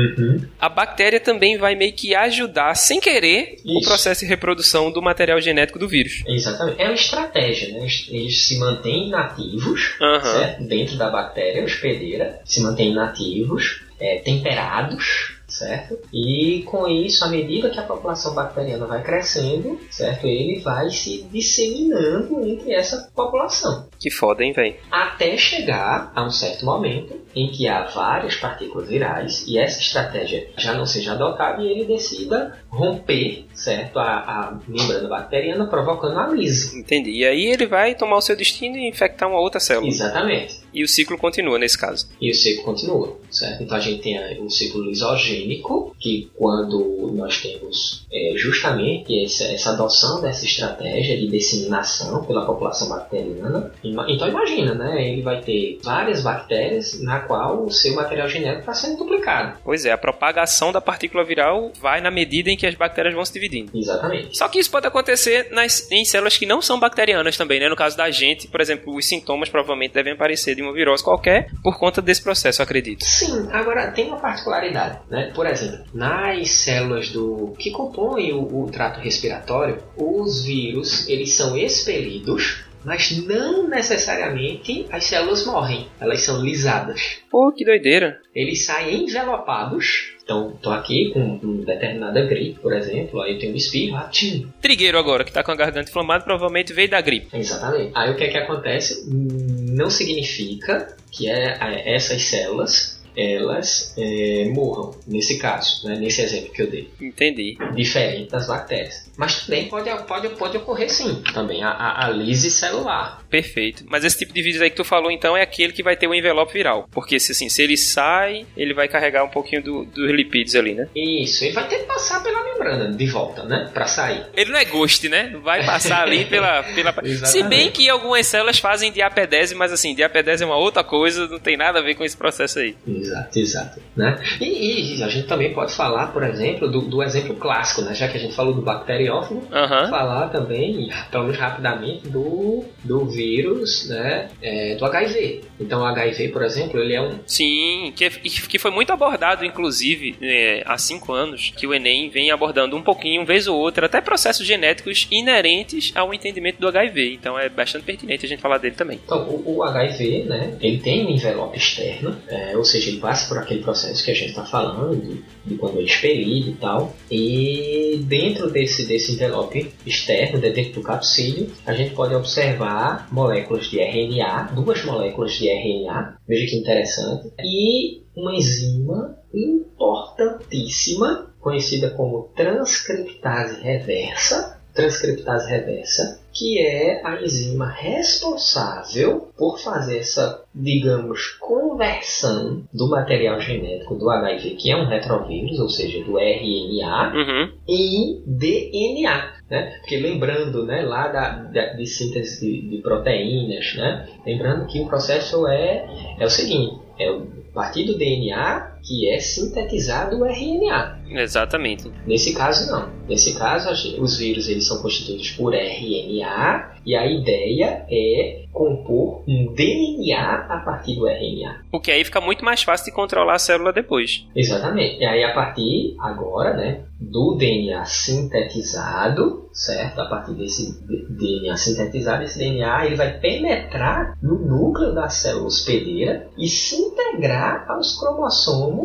[0.59, 3.89] a bactéria também vai meio que ajudar, sem querer, o Isso.
[3.89, 6.23] processo de reprodução do material genético do vírus.
[6.27, 6.81] Exatamente.
[6.81, 7.87] É uma estratégia, né?
[8.09, 10.21] Eles- se mantêm nativos, Aham.
[10.33, 10.65] certo?
[10.65, 15.99] Dentro da bactéria hospedeira, se mantêm nativos, é, temperados, certo?
[16.13, 20.27] E com isso, à medida que a população bacteriana vai crescendo, certo?
[20.27, 23.89] Ele vai se disseminando entre essa população.
[23.99, 24.77] Que foda, hein, velho?
[24.91, 30.49] Até chegar a um certo momento em que há várias partículas virais e essa estratégia
[30.57, 33.99] já não seja adotada e ele decida romper, certo?
[33.99, 36.79] A, a membrana bacteriana, provocando a lise.
[36.79, 37.11] Entendi.
[37.11, 39.89] E aí ele vai tomar o seu destino e infectar uma outra célula.
[39.89, 40.66] Exatamente.
[40.73, 42.09] E o ciclo continua nesse caso.
[42.21, 43.63] E o ciclo continua, certo?
[43.63, 49.45] Então a gente tem a- o ciclo lisogênico, que quando nós temos é, justamente essa,
[49.45, 53.73] essa adoção dessa estratégia de disseminação pela população bacteriana.
[53.83, 55.11] Então imagina, né?
[55.11, 59.59] Ele vai ter várias bactérias na qual o seu material genético está sendo duplicado.
[59.65, 63.25] Pois é, a propagação da partícula viral vai na medida em que as bactérias vão
[63.25, 63.71] se dividindo.
[63.77, 64.37] Exatamente.
[64.37, 67.69] Só que isso pode acontecer nas, em células que não são bacterianas também, né?
[67.69, 71.51] No caso da gente, por exemplo, os sintomas provavelmente devem aparecer de uma virose qualquer
[71.63, 73.05] por conta desse processo, acredito.
[73.05, 75.31] Sim, agora tem uma particularidade, né?
[75.35, 81.57] Por exemplo, nas células do que compõem o, o trato respiratório, os vírus eles são
[81.57, 87.19] expelidos, mas não necessariamente as células morrem, elas são lisadas.
[87.29, 88.21] Pô, que doideira.
[88.33, 90.15] Eles saem envelopados.
[90.23, 94.09] Então, estou aqui com uma determinada gripe, por exemplo, aí eu tenho um espirro, ah,
[94.09, 94.53] tchim.
[94.61, 97.29] Trigueiro agora, que tá com a garganta inflamada, provavelmente veio da gripe.
[97.37, 97.91] Exatamente.
[97.95, 99.09] Aí o que é que acontece?
[99.13, 106.53] Não significa que é, é, essas células elas é, morram, nesse caso, né, nesse exemplo
[106.53, 106.91] que eu dei.
[107.01, 107.57] Entendi.
[107.75, 109.11] diferente das bactérias.
[109.17, 113.25] Mas também pode, pode, pode ocorrer sim, também a, a, a lise celular.
[113.31, 113.85] Perfeito.
[113.89, 116.07] Mas esse tipo de vírus aí que tu falou, então, é aquele que vai ter
[116.07, 116.87] o envelope viral.
[116.93, 120.75] Porque, se, assim, se ele sai, ele vai carregar um pouquinho do- dos lipídios ali,
[120.75, 120.89] né?
[120.95, 123.71] Isso, ele vai ter que passar pela membrana de volta, né?
[123.73, 124.27] Pra sair.
[124.37, 125.35] Ele não é ghost, né?
[125.43, 126.63] Vai passar ali pela...
[126.63, 126.95] pela...
[127.27, 131.39] Se bem que algumas células fazem diapedese, mas assim, diapedese é uma outra coisa, não
[131.39, 132.77] tem nada a ver com esse processo aí.
[133.07, 133.81] Exato, exato.
[133.97, 134.19] Né?
[134.41, 137.95] E, e a gente também pode falar, por exemplo, do, do exemplo clássico, né?
[137.95, 139.89] Já que a gente falou do bacteriófago, Aham.
[139.89, 144.29] falar também, pelo menos rapidamente, do, do vírus, né?
[144.43, 145.43] é, do HIV.
[145.59, 147.19] Então, o HIV, por exemplo, ele é um.
[147.27, 152.31] Sim, que, que foi muito abordado, inclusive, é, há cinco anos, que o Enem vem
[152.31, 157.15] abordando um pouquinho, vez ou outra, até processos genéticos inerentes ao entendimento do HIV.
[157.15, 159.01] Então é bastante pertinente a gente falar dele também.
[159.05, 160.57] Então, o, o HIV, né?
[160.61, 164.15] Ele tem um envelope externo, é, ou seja, ele passa por aquele processo que a
[164.15, 166.95] gente está falando, de, de quando é expelido e tal.
[167.11, 173.67] E dentro desse, desse envelope externo, de dentro do capsíleo, a gente pode observar moléculas
[173.67, 182.31] de RNA, duas moléculas de RNA, veja que interessante, e uma enzima importantíssima, conhecida como
[182.35, 192.89] transcriptase reversa, transcriptase reversa, que é a enzima responsável por fazer essa, digamos, conversão do
[192.89, 197.53] material genético do HIV, que é um retrovírus, ou seja, do RNA, Uhum.
[197.69, 199.33] em DNA.
[199.51, 199.77] né?
[199.81, 204.09] Porque lembrando, né, lá da, da de síntese de, de, proteínas, né?
[204.27, 205.87] Lembrando que o processo é,
[206.19, 211.01] é o seguinte, é o partir do DNA que é sintetizado o RNA.
[211.11, 211.91] Exatamente.
[212.07, 212.91] Nesse caso não.
[213.09, 213.71] Nesse caso
[214.01, 220.63] os vírus eles são constituídos por RNA e a ideia é compor um DNA a
[220.65, 221.65] partir do RNA.
[221.71, 224.27] Porque aí fica muito mais fácil de controlar a célula depois.
[224.35, 225.01] Exatamente.
[225.01, 230.01] E aí a partir agora, né, do DNA sintetizado, certo?
[230.01, 236.29] A partir desse DNA sintetizado, esse DNA ele vai penetrar no núcleo da célula hospedeira
[236.39, 238.76] e se integrar aos cromossomos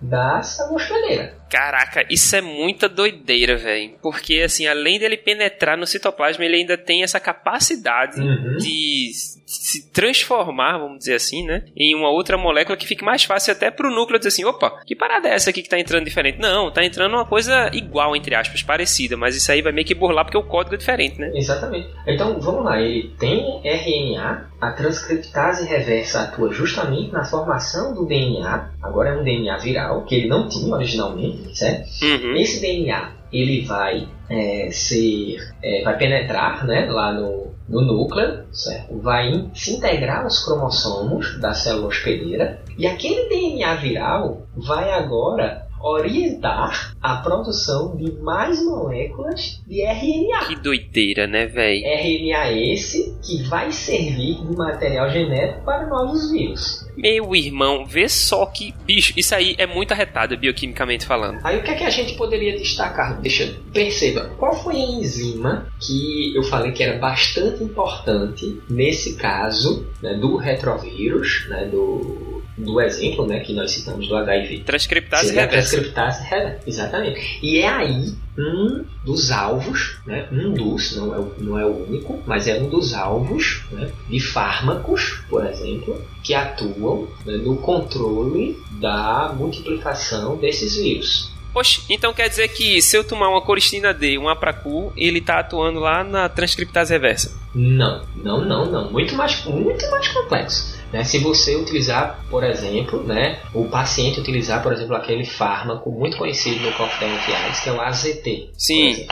[0.00, 1.40] da célula hospedeira.
[1.50, 3.94] Caraca, isso é muita doideira, velho.
[4.00, 8.56] Porque, assim, além dele penetrar no citoplasma, ele ainda tem essa capacidade uhum.
[8.56, 9.10] de
[9.50, 11.64] se transformar, vamos dizer assim, né?
[11.76, 14.94] Em uma outra molécula que fique mais fácil até pro núcleo dizer assim: opa, que
[14.94, 16.38] parada é essa aqui que tá entrando diferente?
[16.38, 19.94] Não, tá entrando uma coisa igual, entre aspas, parecida, mas isso aí vai meio que
[19.94, 21.32] burlar porque o código é diferente, né?
[21.34, 21.88] Exatamente.
[22.06, 28.70] Então, vamos lá, ele tem RNA, a transcriptase reversa atua justamente na formação do DNA,
[28.80, 31.88] agora é um DNA viral, que ele não tinha originalmente certo?
[32.02, 32.36] Uhum.
[32.36, 38.98] Esse DNA ele vai é, ser, é, vai penetrar, né, lá no, no núcleo, certo?
[39.00, 46.94] Vai se integrar aos cromossomos da célula hospedeira e aquele DNA viral vai agora orientar
[47.00, 50.46] a produção de mais moléculas de RNA.
[50.46, 51.82] Que doideira, né, velho?
[51.84, 56.86] RNA esse que vai servir de material genético para novos vírus.
[56.96, 61.40] Meu irmão, vê só que, bicho, isso aí é muito arretado bioquimicamente falando.
[61.42, 63.20] Aí o que é que a gente poderia destacar?
[63.20, 69.86] Deixa, perceba, qual foi a enzima que eu falei que era bastante importante nesse caso
[70.02, 74.60] né, do retrovírus, né, do do exemplo né, que nós citamos do HIV.
[74.60, 75.70] Transcriptase reversa.
[75.70, 77.38] Transcriptase reversa, exatamente.
[77.42, 81.86] E é aí um dos alvos, né, um dos, não é, o, não é o
[81.86, 87.56] único, mas é um dos alvos né, de fármacos, por exemplo, que atuam né, no
[87.56, 91.30] controle da multiplicação desses vírus.
[91.52, 95.40] Poxa, então quer dizer que se eu tomar uma coristina D, um apracu, ele está
[95.40, 97.36] atuando lá na transcriptase reversa?
[97.52, 98.90] Não, não, não, não.
[98.92, 100.79] Muito mais, muito mais complexo.
[100.92, 101.04] Né?
[101.04, 106.60] Se você utilizar, por exemplo, né, o paciente utilizar, por exemplo, aquele fármaco muito conhecido
[106.60, 108.50] no coquetel anti-AIDS, que é o AZT.
[108.56, 109.06] Sim.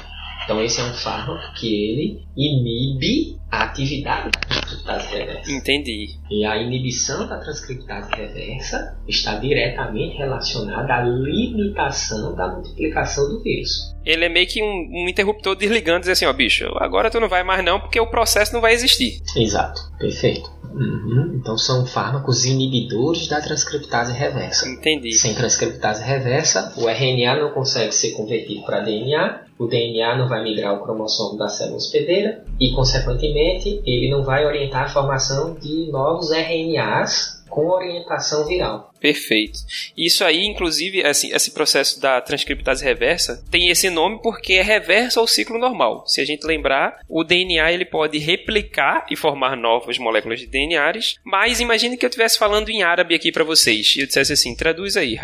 [0.49, 5.53] Então esse é um fármaco que ele inibe a atividade da transcriptase reversa.
[5.53, 6.07] Entendi.
[6.31, 13.95] E a inibição da transcriptase reversa está diretamente relacionada à limitação da multiplicação do vírus.
[14.07, 17.29] Ele é meio que um, um interruptor desligando, dizer assim, ó, bicho, agora tu não
[17.29, 19.21] vai mais não, porque o processo não vai existir.
[19.37, 20.58] Exato, perfeito.
[20.79, 21.35] Uhum.
[21.35, 24.69] Então são fármacos inibidores da transcriptase reversa.
[24.69, 25.13] Entendi.
[25.13, 30.45] Sem transcriptase reversa, o RNA não consegue ser convertido para DNA o DNA não vai
[30.45, 35.91] migrar o cromossomo da célula hospedeira e, consequentemente, ele não vai orientar a formação de
[35.91, 38.88] novos RNAs com orientação viral.
[39.01, 39.59] Perfeito.
[39.97, 45.21] Isso aí, inclusive, assim, esse processo da transcriptase reversa tem esse nome porque é reverso
[45.21, 46.05] ao ciclo normal.
[46.07, 51.17] Se a gente lembrar, o DNA ele pode replicar e formar novas moléculas de DNAs,
[51.25, 54.55] mas imagine que eu estivesse falando em árabe aqui para vocês e eu dissesse assim,
[54.55, 55.15] traduz aí.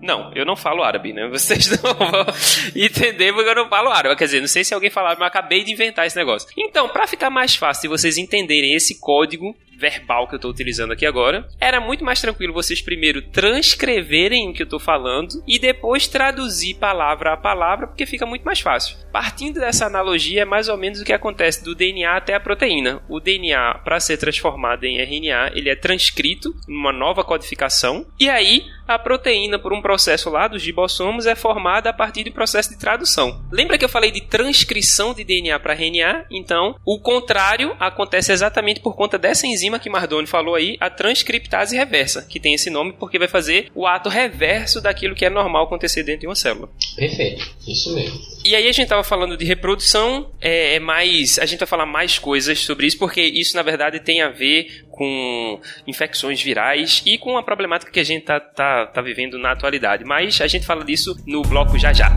[0.00, 1.28] Não, eu não falo árabe, né?
[1.32, 2.26] Vocês não vão
[2.74, 4.16] entender porque eu não falo árabe.
[4.16, 6.48] Quer dizer, não sei se alguém falou, mas acabei de inventar esse negócio.
[6.56, 10.92] Então, para ficar mais fácil de vocês entenderem esse código, verbal que eu estou utilizando
[10.92, 15.58] aqui agora, era muito mais tranquilo vocês primeiro transcreverem o que eu estou falando e
[15.58, 18.96] depois traduzir palavra a palavra, porque fica muito mais fácil.
[19.10, 23.02] Partindo dessa analogia, é mais ou menos o que acontece do DNA até a proteína.
[23.08, 28.64] O DNA, para ser transformado em RNA, ele é transcrito numa nova codificação e aí
[28.86, 32.78] a proteína, por um processo lá dos ribossomos, é formada a partir do processo de
[32.78, 33.42] tradução.
[33.50, 36.26] Lembra que eu falei de transcrição de DNA para RNA?
[36.30, 41.76] Então, o contrário acontece exatamente por conta dessa enzima que Mardoni falou aí, a transcriptase
[41.76, 45.64] reversa, que tem esse nome porque vai fazer o ato reverso daquilo que é normal
[45.64, 46.68] acontecer dentro de uma célula.
[46.96, 48.18] Perfeito, isso mesmo.
[48.44, 51.86] E aí a gente estava falando de reprodução, é, é, mais, a gente vai falar
[51.86, 57.16] mais coisas sobre isso porque isso na verdade tem a ver com infecções virais e
[57.18, 60.04] com a problemática que a gente tá, tá, tá vivendo na atualidade.
[60.04, 62.10] Mas a gente fala disso no bloco já já.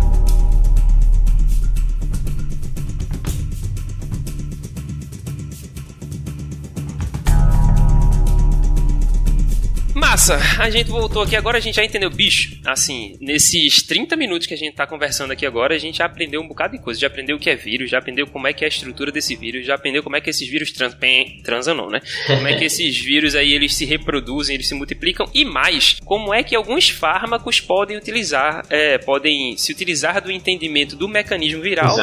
[10.15, 12.58] Massa, a gente voltou aqui agora, a gente já entendeu, bicho.
[12.65, 16.39] Assim, nesses 30 minutos que a gente tá conversando aqui agora, a gente já aprendeu
[16.39, 16.98] um bocado de coisa.
[16.98, 19.35] Já aprendeu o que é vírus, já aprendeu como é que é a estrutura desse
[19.35, 20.96] vírus, já aprendeu como é que esses vírus trans...
[21.44, 22.00] transam, não, né?
[22.27, 26.33] Como é que esses vírus aí eles se reproduzem, eles se multiplicam e mais, como
[26.33, 31.94] é que alguns fármacos podem utilizar, é, podem se utilizar do entendimento do mecanismo viral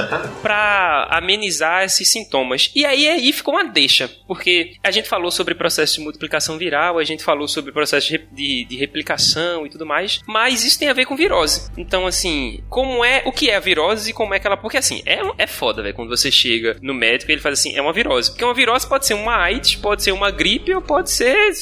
[0.42, 2.70] para amenizar esses sintomas.
[2.74, 6.98] E aí aí ficou uma deixa, porque a gente falou sobre processo de multiplicação viral,
[6.98, 10.88] a gente falou sobre processo de, de, de replicação e tudo mais, mas isso tem
[10.88, 11.70] a ver com virose.
[11.76, 14.56] Então, assim, como é o que é a virose e como é que ela.
[14.56, 17.76] Porque assim, é, é foda, velho, quando você chega no médico e ele faz assim,
[17.76, 18.30] é uma virose.
[18.30, 21.52] Porque uma virose pode ser uma AIDS, pode ser uma gripe ou pode ser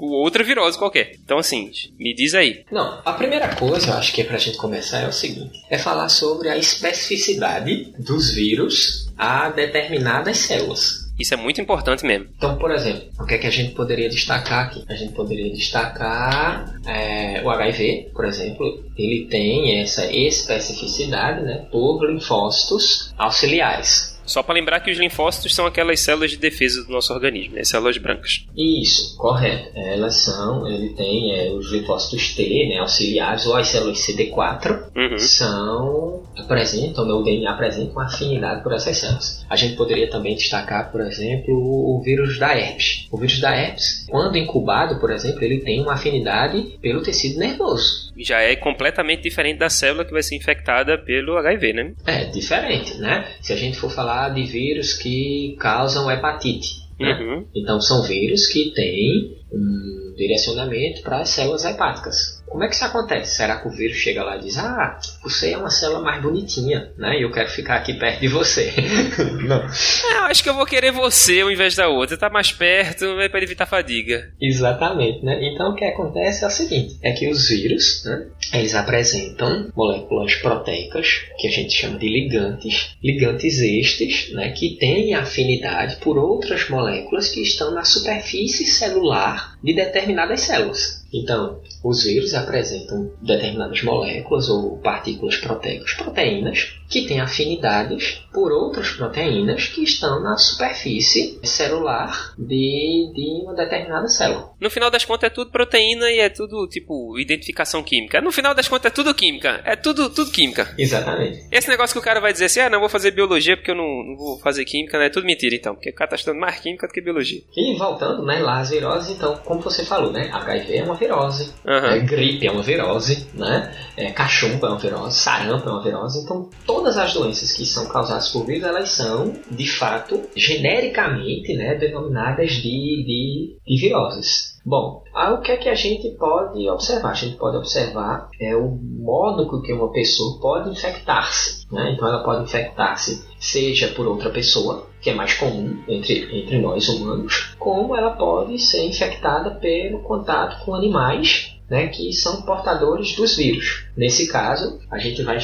[0.00, 1.12] outra virose qualquer.
[1.22, 2.64] Então, assim, me diz aí.
[2.70, 5.78] Não, a primeira coisa, eu acho que é pra gente começar é o seguinte: é
[5.78, 11.05] falar sobre a especificidade dos vírus a determinadas células.
[11.18, 12.26] Isso é muito importante mesmo.
[12.36, 14.84] Então, por exemplo, o que é que a gente poderia destacar aqui?
[14.88, 22.04] A gente poderia destacar é, o HIV, por exemplo, ele tem essa especificidade né, por
[22.04, 24.15] linfócitos auxiliares.
[24.26, 27.64] Só para lembrar que os linfócitos são aquelas células de defesa do nosso organismo, né?
[27.64, 28.44] células brancas.
[28.56, 29.70] Isso, correto.
[29.74, 35.18] Elas são, ele tem é, os linfócitos T, né, auxiliares, ou as células CD4, uhum.
[35.18, 39.46] são, apresentam, né, o DNA apresenta uma afinidade por essas células.
[39.48, 43.06] A gente poderia também destacar, por exemplo, o vírus da herpes.
[43.10, 48.12] O vírus da herpes, quando incubado, por exemplo, ele tem uma afinidade pelo tecido nervoso.
[48.16, 51.92] Já é completamente diferente da célula que vai ser infectada pelo HIV, né?
[52.06, 53.26] É, diferente, né?
[53.40, 56.86] Se a gente for falar falar de vírus que causam hepatite.
[56.98, 57.12] Né?
[57.12, 57.44] Uhum.
[57.54, 62.35] Então são vírus que têm um direcionamento para as células hepáticas.
[62.48, 63.36] Como é que isso acontece?
[63.36, 66.92] Será que o vírus chega lá e diz: Ah, você é uma célula mais bonitinha,
[66.96, 67.18] né?
[67.18, 68.72] E eu quero ficar aqui perto de você.
[69.46, 69.62] Não.
[69.62, 72.16] É, eu acho que eu vou querer você ao invés da outra.
[72.16, 74.32] Tá mais perto, é para evitar fadiga.
[74.40, 75.38] Exatamente, né?
[75.52, 78.26] Então o que acontece é o seguinte: é que os vírus, né?
[78.54, 84.50] Eles apresentam moléculas proteicas que a gente chama de ligantes, ligantes estes, né?
[84.50, 91.04] Que têm afinidade por outras moléculas que estão na superfície celular de determinadas células.
[91.12, 98.90] Então, os vírus apresentam determinadas moléculas ou partículas proteicas, proteínas, que têm afinidades por outras
[98.90, 104.50] proteínas que estão na superfície celular de, de uma determinada célula.
[104.60, 108.20] No final das contas é tudo proteína e é tudo tipo identificação química.
[108.20, 109.60] No final das contas é tudo química.
[109.64, 110.74] É tudo, tudo química.
[110.78, 111.46] Exatamente.
[111.50, 113.74] Esse negócio que o cara vai dizer assim, ah, não vou fazer biologia porque eu
[113.74, 115.06] não, não vou fazer química, né?
[115.06, 117.42] É tudo mentira então, porque o cara tá estudando mais química do que biologia.
[117.56, 121.52] E voltando, né, lá as viroses, então, como você falou, né, HIV é uma virose,
[121.64, 121.72] uhum.
[121.72, 126.20] é, gripe é uma virose, né, é, cachumba é uma virose, sarampo é uma virose,
[126.22, 131.74] então todas as doenças que são causadas por vírus, elas são, de fato, genericamente, né,
[131.74, 134.56] denominadas de, de, de viroses.
[134.64, 137.12] Bom, aí o que é que a gente pode observar?
[137.12, 141.64] A gente pode observar é o modo com que uma pessoa pode infectar-se.
[141.72, 141.92] Né?
[141.94, 146.88] Então ela pode infectar-se seja por outra pessoa, que é mais comum entre, entre nós
[146.88, 153.36] humanos, como ela pode ser infectada pelo contato com animais né, que são portadores dos
[153.36, 153.84] vírus.
[153.96, 155.38] Nesse caso, a gente vai,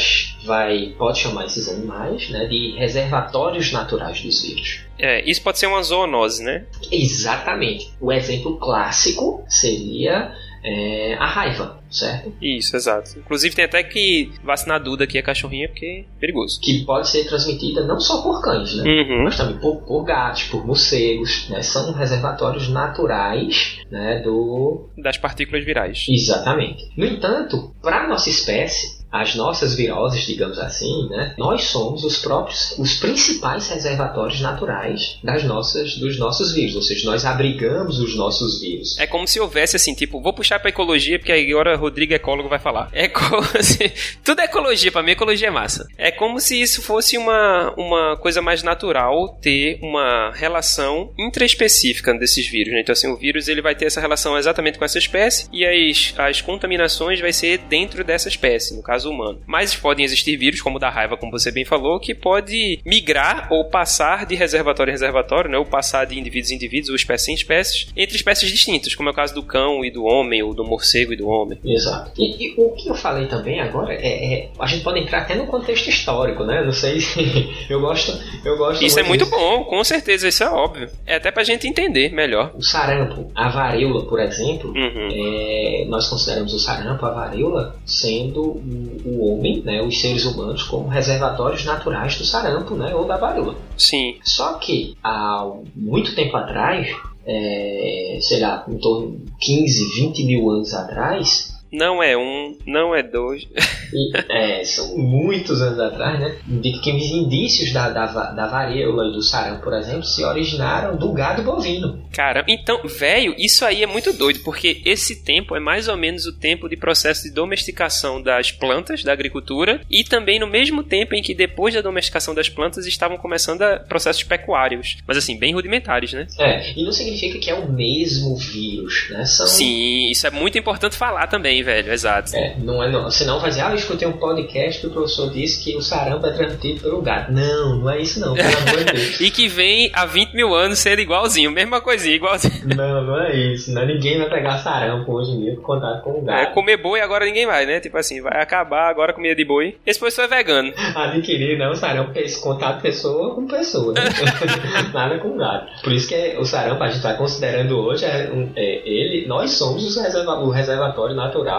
[0.44, 4.80] vai pode chamar esses animais né, de reservatórios naturais dos vírus.
[4.98, 6.64] É, isso pode ser uma zoonose, né?
[6.90, 7.92] Exatamente.
[8.00, 10.32] O exemplo clássico seria
[10.64, 12.32] é, a raiva, certo?
[12.40, 13.18] Isso, exato.
[13.18, 16.60] Inclusive tem até que vacinar a Duda que é cachorrinha porque é perigoso.
[16.60, 18.84] Que pode ser transmitida não só por cães, né?
[18.84, 19.24] Uhum.
[19.24, 21.62] Mas também por, por gatos, por morcegos, né?
[21.62, 24.20] São reservatórios naturais, né?
[24.20, 24.88] Do...
[24.96, 26.04] Das partículas virais.
[26.08, 26.90] Exatamente.
[26.96, 31.34] No entanto, para nossa espécie, as nossas viroses, digamos assim, né?
[31.36, 37.04] Nós somos os próprios, os principais reservatórios naturais das nossas, dos nossos vírus, ou seja,
[37.04, 38.98] nós abrigamos os nossos vírus.
[38.98, 42.58] É como se houvesse assim, tipo, vou puxar para ecologia porque agora Rodrigo ecólogo vai
[42.58, 42.88] falar.
[42.92, 43.92] É como se
[44.24, 45.86] tudo é ecologia, para mim ecologia é massa.
[45.98, 52.46] É como se isso fosse uma, uma coisa mais natural ter uma relação intraespecífica desses
[52.48, 52.80] vírus, né?
[52.80, 56.14] Então assim, o vírus ele vai ter essa relação exatamente com essa espécie e as,
[56.16, 59.40] as contaminações vai ser dentro dessa espécie, no caso caso humano.
[59.46, 63.48] Mas podem existir vírus, como o da raiva, como você bem falou, que pode migrar
[63.50, 65.58] ou passar de reservatório em reservatório, né?
[65.58, 69.12] ou passar de indivíduos em indivíduos, ou espécie em espécies, entre espécies distintas, como é
[69.12, 71.58] o caso do cão e do homem, ou do morcego e do homem.
[71.64, 72.12] Exato.
[72.16, 75.34] E, e o que eu falei também agora é, é, a gente pode entrar até
[75.34, 76.62] no contexto histórico, né?
[76.64, 77.20] Não sei se
[77.68, 78.12] eu gosto,
[78.44, 78.84] eu gosto.
[78.84, 79.36] Isso é muito disso.
[79.36, 80.88] bom, com certeza, isso é óbvio.
[81.06, 82.52] É até pra gente entender melhor.
[82.54, 85.08] O sarampo, a varíola, por exemplo, uhum.
[85.12, 88.60] é, nós consideramos o sarampo, a varíola, sendo
[89.04, 93.54] o homem, né, os seres humanos, como reservatórios naturais do sarampo né, ou da varíola.
[93.76, 94.16] Sim.
[94.22, 96.88] Só que há muito tempo atrás
[97.26, 102.94] é, sei lá, em torno de 15, 20 mil anos atrás, não é um, não
[102.94, 103.46] é dois.
[103.92, 106.36] E, é, são muitos anos atrás, né?
[106.46, 110.96] De que os indícios da, da, da varíola e do sarampo, por exemplo, se originaram
[110.96, 112.02] do gado bovino.
[112.12, 116.26] Cara, então, velho, isso aí é muito doido, porque esse tempo é mais ou menos
[116.26, 121.14] o tempo de processo de domesticação das plantas, da agricultura, e também no mesmo tempo
[121.14, 124.98] em que depois da domesticação das plantas estavam começando a processos pecuários.
[125.06, 126.26] Mas assim, bem rudimentares, né?
[126.38, 129.24] É, e não significa que é o mesmo vírus, né?
[129.24, 129.46] São...
[129.46, 132.34] Sim, isso é muito importante falar também, velho, exato.
[132.34, 133.10] É, não é não.
[133.10, 136.26] Senão vai dizer, ah, eu escutei um podcast que o professor disse que o sarampo
[136.26, 137.32] é transmitido pelo gado.
[137.32, 139.20] Não, não é isso não, pelo amor de Deus.
[139.20, 142.76] e que vem há 20 mil anos sendo igualzinho, mesma coisinha, igualzinho.
[142.76, 143.72] Não, não é isso.
[143.72, 146.42] Não, ninguém vai pegar sarampo hoje em dia por contato com o gado.
[146.42, 147.80] É, comer boi agora ninguém vai, né?
[147.80, 149.76] Tipo assim, vai acabar agora a comida de boi.
[149.86, 150.72] Esse professor é vegano.
[150.94, 154.02] Adquirir, não, o sarampo é esse contato pessoa com pessoa, né?
[154.92, 155.66] Nada com gado.
[155.82, 159.52] Por isso que é, o sarampo a gente está considerando hoje, é, é, ele, nós
[159.52, 161.51] somos reserva, o reservatório natural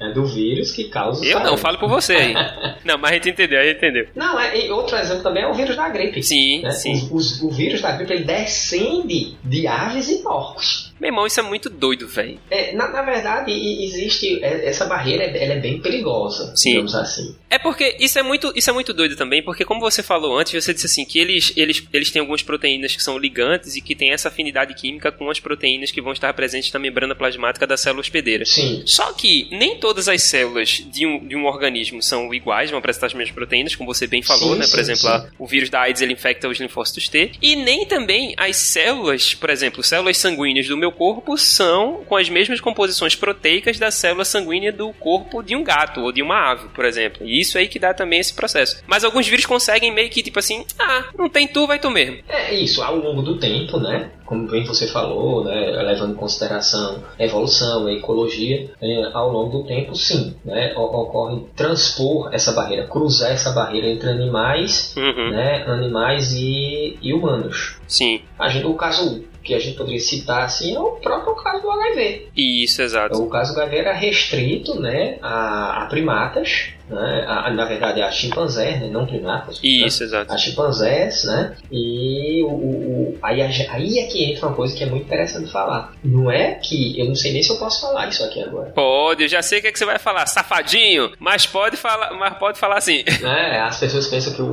[0.00, 2.34] é do vírus que causa Eu não, falo por você aí.
[2.84, 4.08] não, mas a gente entendeu, a gente entendeu.
[4.14, 6.22] Não, é, outro exemplo também é o vírus da gripe.
[6.22, 6.70] Sim, né?
[6.72, 7.08] sim.
[7.10, 10.92] O, vírus da gripe ele descende de aves e porcos.
[11.04, 12.40] Meu irmão, isso é muito doido, velho.
[12.50, 16.70] É, na, na, verdade, existe é, essa barreira, ela é bem perigosa, Sim.
[16.70, 17.36] digamos assim.
[17.50, 20.64] É porque isso é muito, isso é muito doido também, porque como você falou antes,
[20.64, 23.94] você disse assim que eles, eles, eles têm algumas proteínas que são ligantes e que
[23.94, 27.76] têm essa afinidade química com as proteínas que vão estar presentes na membrana plasmática da
[27.76, 28.46] célula hospedeira.
[28.46, 28.82] Sim.
[28.86, 33.08] Só que nem todas as células de um, de um organismo são iguais, vão apresentar
[33.08, 34.64] as mesmas proteínas, como você bem falou, sim, né?
[34.64, 35.34] Por sim, exemplo, sim.
[35.38, 37.32] O vírus da AIDS ele infecta os linfócitos T.
[37.42, 42.28] E nem também as células, por exemplo, células sanguíneas do meu corpo são com as
[42.28, 46.68] mesmas composições proteicas da célula sanguínea do corpo de um gato ou de uma ave,
[46.68, 47.26] por exemplo.
[47.26, 48.82] E isso aí que dá também esse processo.
[48.86, 52.18] Mas alguns vírus conseguem meio que, tipo assim, ah, não tem tu, vai tu mesmo.
[52.28, 54.10] É isso, ao longo do tempo, né?
[54.24, 55.54] Como bem você falou, né?
[55.82, 60.72] Levando em consideração a evolução, a ecologia, é, ao longo do tempo, sim, né?
[60.74, 65.30] Ocorre transpor essa barreira, cruzar essa barreira entre animais, uhum.
[65.30, 65.64] né?
[65.66, 67.76] Animais e, e humanos.
[67.86, 68.22] Sim.
[68.38, 71.70] A gente, o caso que a gente poderia citar assim é o próprio caso do
[71.70, 72.28] HIV.
[72.34, 73.22] Isso, exato.
[73.22, 78.10] O caso do HIV era restrito né, a, a primatas, né, a, na verdade a
[78.10, 79.60] chimpanzés, né, não primatas.
[79.62, 80.32] Isso, né, exato.
[80.32, 81.56] A chimpanzés, né?
[81.70, 85.92] E o, o, aí, aí é que entra uma coisa que é muito interessante falar.
[86.02, 86.98] Não é que.
[86.98, 88.70] Eu não sei nem se eu posso falar isso aqui agora.
[88.70, 92.14] Pode, eu já sei o que, é que você vai falar, safadinho, mas pode falar,
[92.14, 93.04] mas pode falar assim.
[93.22, 94.46] É, as pessoas pensam que o,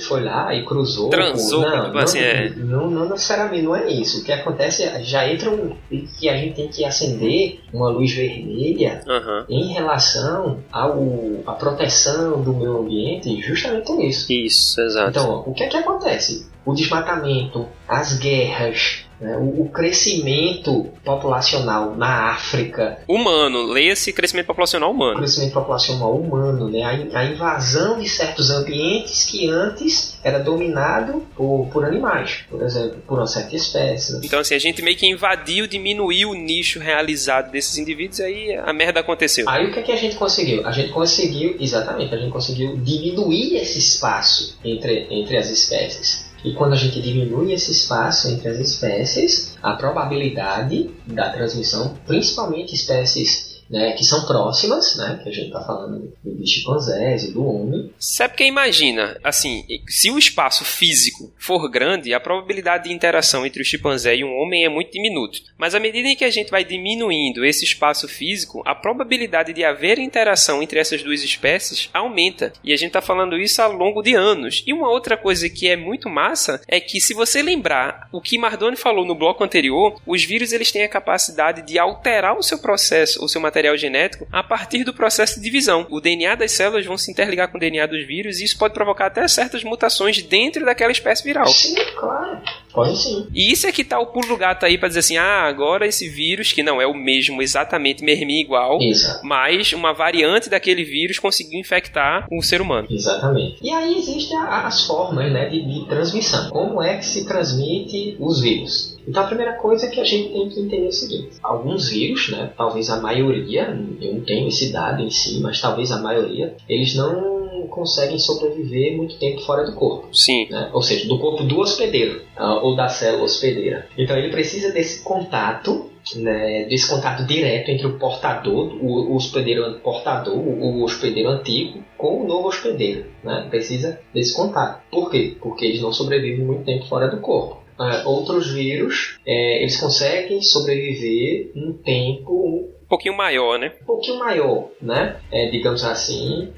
[0.00, 1.10] foi lá e cruzou.
[1.10, 2.50] Transou, não, tipo não, assim, é.
[2.56, 4.20] não, não necessariamente, não é isso.
[4.20, 5.76] O que acontece é já entra um.
[6.18, 9.44] que a gente tem que acender uma luz vermelha uhum.
[9.48, 11.02] em relação ao
[11.46, 14.32] a proteção do meio ambiente, justamente com isso.
[14.32, 15.10] Isso, exato.
[15.10, 16.50] Então, o que é que acontece?
[16.64, 19.01] O desmatamento, as guerras,
[19.38, 22.98] o, o, crescimento populacional na África.
[23.08, 25.18] Humano, leia-se crescimento populacional humano.
[25.18, 31.68] Crescimento populacional humano, né, a, a, invasão de certos ambientes que antes era dominado por,
[31.72, 34.14] por animais, por exemplo, por uma certa espécie.
[34.14, 34.20] Né?
[34.24, 38.72] Então, assim, a gente meio que invadiu, diminuiu o nicho realizado desses indivíduos, aí a
[38.72, 39.48] merda aconteceu.
[39.48, 40.66] Aí o que, é que a gente conseguiu?
[40.66, 46.31] A gente conseguiu, exatamente, a gente conseguiu diminuir esse espaço entre, entre as espécies.
[46.44, 52.74] E quando a gente diminui esse espaço entre as espécies, a probabilidade da transmissão, principalmente
[52.74, 53.41] espécies
[53.72, 57.90] né, que são próximas, né, que a gente está falando de chimpanzés e do homem.
[57.98, 63.62] Sabe porque imagina, assim, se o espaço físico for grande, a probabilidade de interação entre
[63.62, 65.40] o chimpanzé e um homem é muito diminuto.
[65.56, 69.64] Mas à medida em que a gente vai diminuindo esse espaço físico, a probabilidade de
[69.64, 72.52] haver interação entre essas duas espécies aumenta.
[72.62, 74.62] E a gente está falando isso ao longo de anos.
[74.66, 78.36] E uma outra coisa que é muito massa é que se você lembrar o que
[78.36, 82.58] Mardoni falou no bloco anterior, os vírus eles têm a capacidade de alterar o seu
[82.58, 85.86] processo, o seu material genético a partir do processo de divisão.
[85.90, 88.74] O DNA das células vão se interligar com o DNA dos vírus e isso pode
[88.74, 91.46] provocar até certas mutações dentro daquela espécie viral.
[91.46, 92.40] Sim, claro.
[92.72, 93.26] Pode sim.
[93.34, 95.86] E isso é que tá o pulo do gato aí pra dizer assim: ah, agora
[95.86, 99.26] esse vírus, que não é o mesmo exatamente, mermi igual, Exato.
[99.26, 102.88] mas uma variante daquele vírus conseguiu infectar o ser humano.
[102.90, 103.58] Exatamente.
[103.62, 106.48] E aí existem as formas né, de, de transmissão.
[106.48, 108.91] Como é que se transmite os vírus?
[109.06, 112.30] Então a primeira coisa que a gente tem que entender é o seguinte: alguns vírus,
[112.30, 116.56] né, talvez a maioria, eu não tenho esse dado em si, mas talvez a maioria,
[116.68, 120.08] eles não conseguem sobreviver muito tempo fora do corpo.
[120.12, 120.46] Sim.
[120.50, 120.70] Né?
[120.72, 123.86] Ou seja, do corpo do hospedeiro uh, ou da célula hospedeira.
[123.96, 129.78] Então ele precisa desse contato né, desse contato direto entre o portador, o, o hospedeiro
[129.80, 133.06] portador, o, o hospedeiro antigo, com o novo hospedeiro.
[133.22, 133.46] Né?
[133.48, 134.82] Precisa desse contato.
[134.90, 135.36] Por quê?
[135.40, 137.61] Porque eles não sobrevivem muito tempo fora do corpo.
[137.84, 143.72] É, outros vírus, é, eles conseguem sobreviver um tempo um pouquinho maior, né?
[143.82, 145.16] Um pouquinho maior, né?
[145.30, 146.52] É, digamos assim,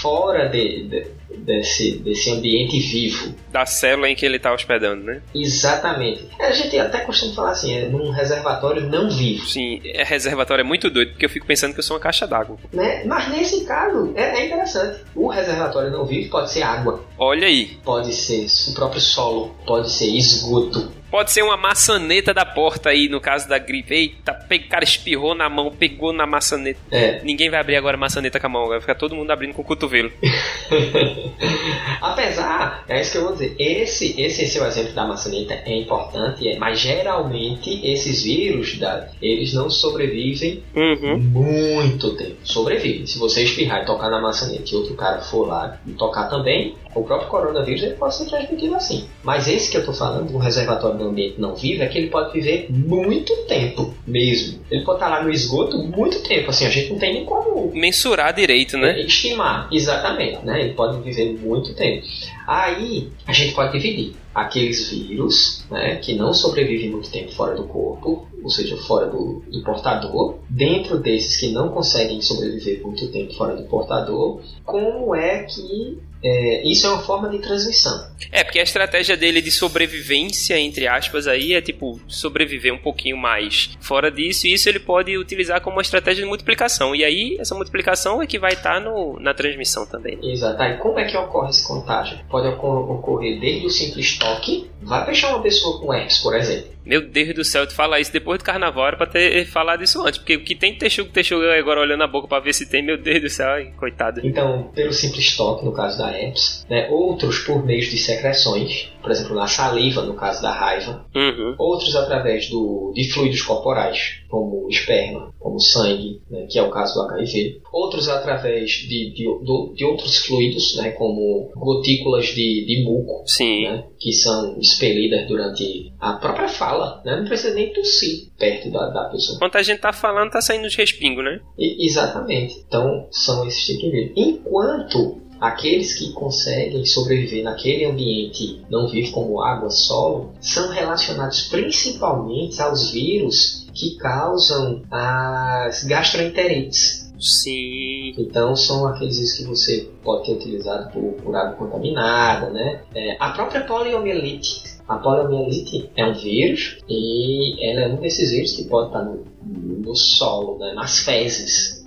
[0.00, 1.06] fora de, de,
[1.38, 3.34] desse, desse ambiente vivo.
[3.50, 5.22] Da célula em que ele está hospedando, né?
[5.34, 6.28] Exatamente.
[6.38, 9.46] A gente até costuma falar assim, é num reservatório não vivo.
[9.46, 12.26] Sim, é reservatório é muito doido, porque eu fico pensando que eu sou uma caixa
[12.26, 12.56] d'água.
[12.72, 13.04] Né?
[13.04, 15.00] Mas nesse caso, é, é, interessante.
[15.14, 17.04] O reservatório não vivo pode ser água.
[17.18, 17.78] Olha aí.
[17.84, 21.00] Pode ser o próprio solo, pode ser esgoto.
[21.10, 23.92] Pode ser uma maçaneta da porta aí, no caso da gripe.
[23.92, 26.78] Eita, o cara espirrou na mão, pegou na maçaneta.
[26.90, 27.20] É.
[27.24, 29.62] Ninguém vai abrir agora a maçaneta com a mão, vai ficar todo mundo abrindo com
[29.62, 30.10] o cotovelo.
[32.02, 36.48] Apesar, é isso que eu vou dizer, esse, esse seu exemplo da maçaneta é importante,
[36.48, 41.18] é, mas geralmente esses vírus, da, eles não sobrevivem uhum.
[41.18, 42.36] muito tempo.
[42.42, 43.06] Sobrevivem.
[43.06, 46.74] Se você espirrar e tocar na maçaneta e outro cara for lá e tocar também,
[46.94, 49.08] o próprio coronavírus ele pode ser transmitido assim.
[49.22, 52.08] Mas esse que eu estou falando, um reservatório de ambiente não vivo, é que ele
[52.08, 54.60] pode viver muito tempo mesmo.
[54.70, 56.50] Ele pode estar lá no esgoto muito tempo.
[56.50, 59.00] Assim, a gente não tem nem como mensurar direito, né?
[59.00, 60.44] Estimar, exatamente.
[60.44, 60.60] Né?
[60.62, 62.04] Ele pode viver muito tempo.
[62.46, 67.64] Aí a gente pode dividir aqueles vírus né, que não sobrevivem muito tempo fora do
[67.64, 73.34] corpo, ou seja, fora do, do, portador, dentro desses que não conseguem sobreviver muito tempo
[73.34, 78.08] fora do portador, como é que é, isso é uma forma de transmissão.
[78.30, 83.16] É, porque a estratégia dele de sobrevivência, entre aspas, aí é tipo sobreviver um pouquinho
[83.16, 86.94] mais fora disso, e isso ele pode utilizar como uma estratégia de multiplicação.
[86.94, 90.18] E aí, essa multiplicação é que vai estar tá na transmissão também.
[90.22, 90.62] Exato.
[90.62, 92.18] E como é que ocorre esse contágio?
[92.28, 96.70] Pode ocorrer desde o simples toque, vai fechar uma pessoa com herpes, por exemplo.
[96.84, 100.00] Meu Deus do céu, tu falar isso depois do carnaval era pra ter falado isso
[100.04, 100.18] antes.
[100.18, 102.96] Porque o que tem texugo, texugo agora olhando a boca pra ver se tem, meu
[102.96, 104.20] Deus do céu, coitado.
[104.24, 109.10] Então, pelo simples toque, no caso da herpes, né, outros por meio de secreções, por
[109.10, 111.54] exemplo, na saliva, no caso da raiva, uhum.
[111.58, 116.94] outros através do, de fluidos corporais, como esperma, como sangue, né, que é o caso
[116.94, 123.24] do HIV, outros através de, de, de outros fluidos, né, como gotículas de, de muco,
[123.40, 128.88] né, que são expelidas durante a própria fala, né, não precisa nem tossir perto da,
[128.88, 129.36] da pessoa.
[129.36, 131.40] Enquanto a gente tá falando, tá saindo de respingo, né?
[131.58, 132.64] E, exatamente.
[132.66, 134.12] Então, são esses tipos de.
[134.16, 142.60] Enquanto aqueles que conseguem sobreviver naquele ambiente não vivo como água, solo, são relacionados principalmente
[142.60, 147.10] aos vírus que causam as gastroenterites.
[147.18, 148.14] Sim.
[148.18, 152.82] Então são aqueles vírus que você pode ter utilizado por, por água contaminada, né?
[152.94, 154.62] É, a própria poliomielite.
[154.88, 159.24] A poliomielite é um vírus e ela é um desses vírus que pode estar no,
[159.44, 160.72] no solo, né?
[160.72, 161.79] nas fezes?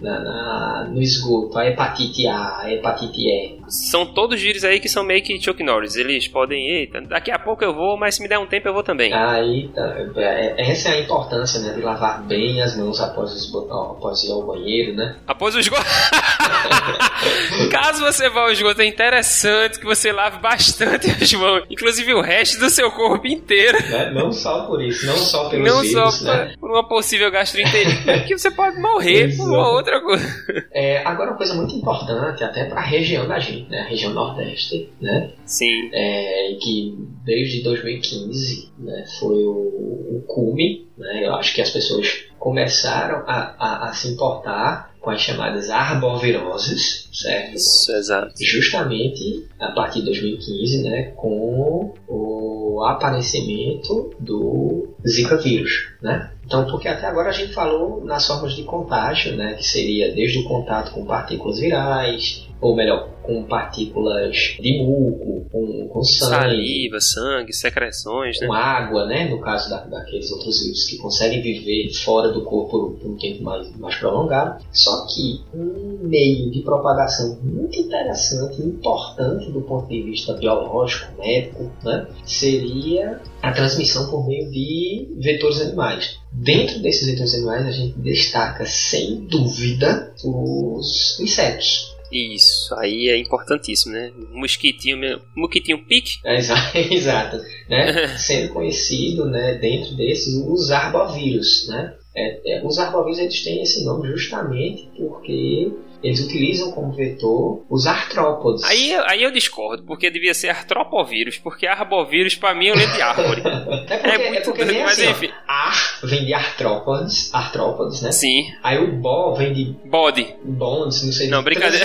[0.00, 3.60] Na, na, no esgoto, a hepatite A, a hepatite E.
[3.68, 5.94] São todos vírus aí que são meio que Chuck Norris.
[5.94, 8.74] Eles podem, eita, daqui a pouco eu vou, mas se me der um tempo eu
[8.74, 9.12] vou também.
[9.12, 13.32] Aí, tá, é, é, essa é a importância, né, de lavar bem as mãos após,
[13.32, 15.16] os, após ir ao banheiro, né?
[15.26, 15.84] Após o esgoto.
[17.70, 22.20] Caso você vá ao esgoto, é interessante que você lave bastante as mãos, inclusive o
[22.20, 23.78] resto do seu corpo inteiro.
[23.92, 26.54] É, não só por isso, não só pelos não vírus, só né?
[26.58, 30.26] por uma possível gastroenterite, que você pode morrer por uma outra coisa.
[30.72, 33.80] É, agora, uma coisa muito importante, até para a região da gente, né?
[33.80, 35.32] A região Nordeste, né?
[35.44, 35.90] Sim.
[35.92, 36.94] É, que
[37.24, 41.26] desde 2015 né, foi o, o cume, né?
[41.26, 47.08] Eu acho que as pessoas começaram a, a, a se importar com as chamadas arboviroses,
[47.12, 47.56] certo?
[47.56, 48.34] Isso, exato.
[48.38, 56.30] Justamente a partir de 2015, né, com o aparecimento do Zika vírus, né?
[56.44, 60.40] Então, porque até agora a gente falou nas formas de contágio, né, que seria desde
[60.40, 66.34] o contato com partículas virais, ou melhor, com partículas de muco, com, com sangue.
[66.34, 68.58] Saliva, sangue, secreções, com né?
[68.58, 69.28] água, né?
[69.28, 73.42] No caso da, daqueles outros vírus que conseguem viver fora do corpo por um tempo
[73.42, 74.62] mais, mais prolongado.
[74.72, 81.70] Só que um meio de propagação muito interessante importante do ponto de vista biológico, médico,
[81.84, 82.06] né?
[82.24, 86.18] Seria a transmissão por meio de vetores animais.
[86.32, 91.89] Dentro desses vetores animais, a gente destaca, sem dúvida, os insetos.
[92.10, 94.12] Isso, aí é importantíssimo, né?
[94.32, 96.18] Mosquitinho, mosquitinho pique.
[96.24, 96.36] É,
[96.92, 97.36] exato,
[97.68, 98.08] né?
[98.18, 101.94] Sendo conhecido, né, dentro desses, os arbovírus, né?
[102.14, 105.72] É, é, os arbovírus eles têm esse nome justamente porque
[106.02, 108.64] eles utilizam como vetor os artrópodes.
[108.64, 113.02] Aí, aí eu discordo, porque devia ser artropovírus, porque arbovírus para mim eu lembro de
[113.02, 113.42] árvore.
[113.88, 115.30] é, porque, é muito é porque grande, mas assim, enfim.
[115.46, 118.12] Ar vem de artrópodes, artrópodes, né?
[118.12, 118.52] Sim.
[118.62, 120.34] Aí o bo vem de Body.
[120.44, 121.84] bonds, não sei Não, de brincadeira.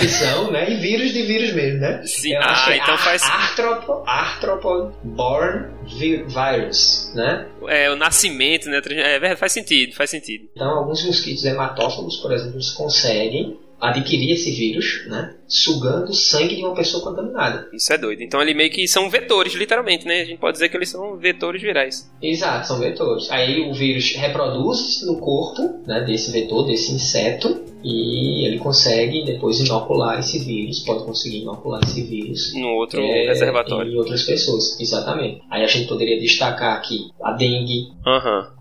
[0.50, 0.70] né?
[0.70, 2.02] E vírus de vírus mesmo, né?
[2.06, 2.32] Sim.
[2.34, 5.66] Eu Ah, é então ar- faz- Arthropo, arthropod born
[5.98, 7.46] vi- virus, né?
[7.68, 8.78] É, o nascimento, né?
[8.78, 10.48] É verdade, faz sentido, faz sentido.
[10.54, 15.34] Então, alguns mosquitos hematófagos, por exemplo, eles conseguem adquirir esse vírus, né?
[15.46, 17.68] Sugando o sangue de uma pessoa contaminada.
[17.72, 18.22] Isso é doido.
[18.22, 20.22] Então, ali meio que são vetores, literalmente, né?
[20.22, 22.10] A gente pode dizer que eles são vetores virais.
[22.20, 23.30] Exato, são vetores.
[23.30, 29.60] Aí o vírus reproduz no corpo né, desse vetor, desse inseto, e ele consegue depois
[29.60, 33.92] inocular esse vírus, pode conseguir inocular esse vírus No outro é, reservatório.
[33.92, 34.80] em outras pessoas.
[34.80, 35.40] Exatamente.
[35.48, 37.92] Aí a gente poderia destacar aqui a dengue,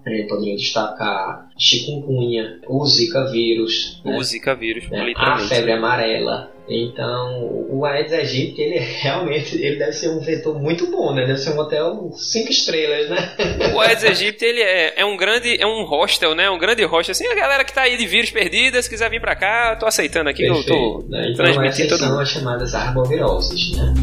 [0.08, 4.18] gente poderia destacar chikungunya, o zika vírus, né?
[4.18, 6.52] O Zika vírus, né, a febre amarela.
[6.68, 11.26] Então, o Aedes aegypti, ele realmente ele deve ser um vetor muito bom, né?
[11.26, 13.36] Deve ser um hotel cinco estrelas, né?
[13.74, 16.50] O Aedes aegypti, ele é, é um grande, é um hostel, né?
[16.50, 17.12] Um grande hostel.
[17.12, 19.80] Assim, a galera que tá aí de vírus perdida, se quiser vir pra cá, eu
[19.80, 21.30] tô aceitando aqui, eu tô Perfeito, né?
[21.30, 23.94] Então, transmitindo essas todo são as chamadas arboviroses, né?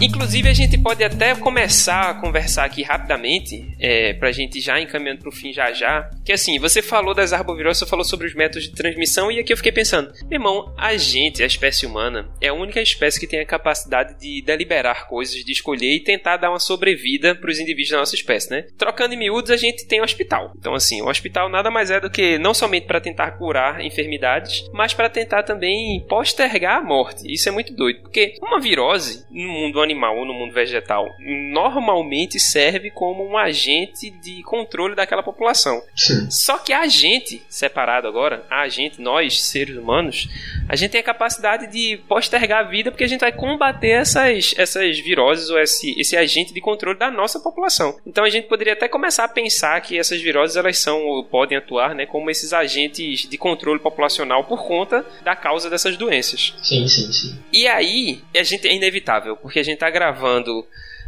[0.00, 5.20] Inclusive, a gente pode até começar a conversar aqui rapidamente, é, pra gente já encaminhando
[5.20, 6.08] pro fim já já.
[6.24, 9.52] Que assim, você falou das arboviroses, você falou sobre os métodos de transmissão, e aqui
[9.52, 13.26] eu fiquei pensando, meu irmão, a gente, a espécie humana, é a única espécie que
[13.26, 17.90] tem a capacidade de deliberar coisas, de escolher e tentar dar uma sobrevida pros indivíduos
[17.90, 18.64] da nossa espécie, né?
[18.78, 20.54] Trocando em miúdos, a gente tem o hospital.
[20.58, 24.64] Então, assim, o hospital nada mais é do que não somente para tentar curar enfermidades,
[24.72, 27.30] mas para tentar também postergar a morte.
[27.30, 32.38] Isso é muito doido, porque uma virose no mundo animal ou no mundo vegetal normalmente
[32.38, 35.82] serve como um agente de controle daquela população.
[35.94, 36.30] Sim.
[36.30, 40.28] Só que a gente, separado agora, a gente, nós, seres humanos,
[40.68, 44.54] a gente tem a capacidade de postergar a vida porque a gente vai combater essas,
[44.56, 47.98] essas viroses ou esse, esse agente de controle da nossa população.
[48.06, 51.58] Então a gente poderia até começar a pensar que essas viroses elas são ou podem
[51.58, 56.54] atuar né, como esses agentes de controle populacional por conta da causa dessas doenças.
[56.62, 57.38] Sim, sim, sim.
[57.52, 60.66] E aí, a gente é inevitável, porque a gente tá gravando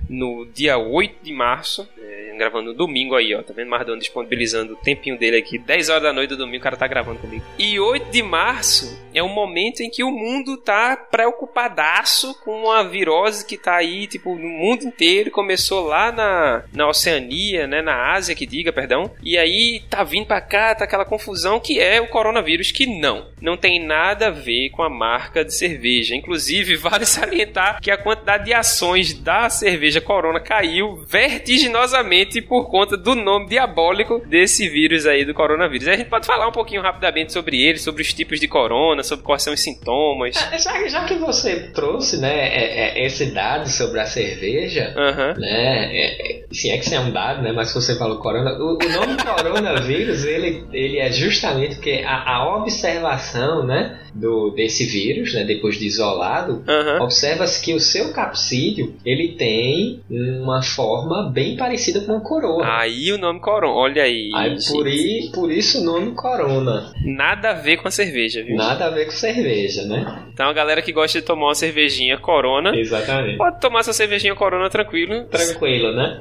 [0.08, 4.74] no dia 8 de março, é, gravando no domingo aí, ó, tá vendo Mardão disponibilizando
[4.74, 7.44] o tempinho dele aqui, 10 horas da noite do domingo, o cara tá gravando comigo.
[7.58, 12.82] E 8 de março é um momento em que o mundo tá preocupadaço com uma
[12.84, 18.12] virose que tá aí, tipo, no mundo inteiro, começou lá na, na Oceania, né, na
[18.12, 22.00] Ásia, que diga, perdão, e aí tá vindo pra cá, tá aquela confusão que é
[22.00, 26.14] o coronavírus, que não, não tem nada a ver com a marca de cerveja.
[26.14, 32.96] Inclusive, vale salientar que a quantidade de ações da cerveja Corona caiu vertiginosamente por conta
[32.96, 35.88] do nome diabólico desse vírus aí do coronavírus.
[35.88, 39.24] A gente pode falar um pouquinho rapidamente sobre ele, sobre os tipos de corona, sobre
[39.24, 40.36] quais são os sintomas.
[40.36, 45.34] Ah, Já, já que você trouxe, né, é- é- esse dado sobre a cerveja, Aham.
[45.38, 48.18] né, é, é, se é que isso é um dado, né, mas se você falou
[48.18, 54.50] corona, o, o nome coronavírus, ele, ele é justamente porque a, a observação, né, do,
[54.50, 57.02] desse vírus, né, depois de isolado, Aham.
[57.04, 62.62] observa-se que o seu capsídeo, ele tem uma forma bem parecida com a coroa.
[62.78, 64.30] Aí o nome corona, olha aí.
[64.34, 66.92] Aí, por, i- por isso o nome corona.
[67.04, 68.56] Nada a ver com a cerveja, viu?
[68.56, 70.24] Nada a ver com cerveja, né?
[70.32, 73.36] Então a galera que gosta de tomar uma cervejinha corona, Exatamente.
[73.36, 75.24] pode tomar essa cervejinha corona tranquilo.
[75.24, 76.20] Tranquilo, né?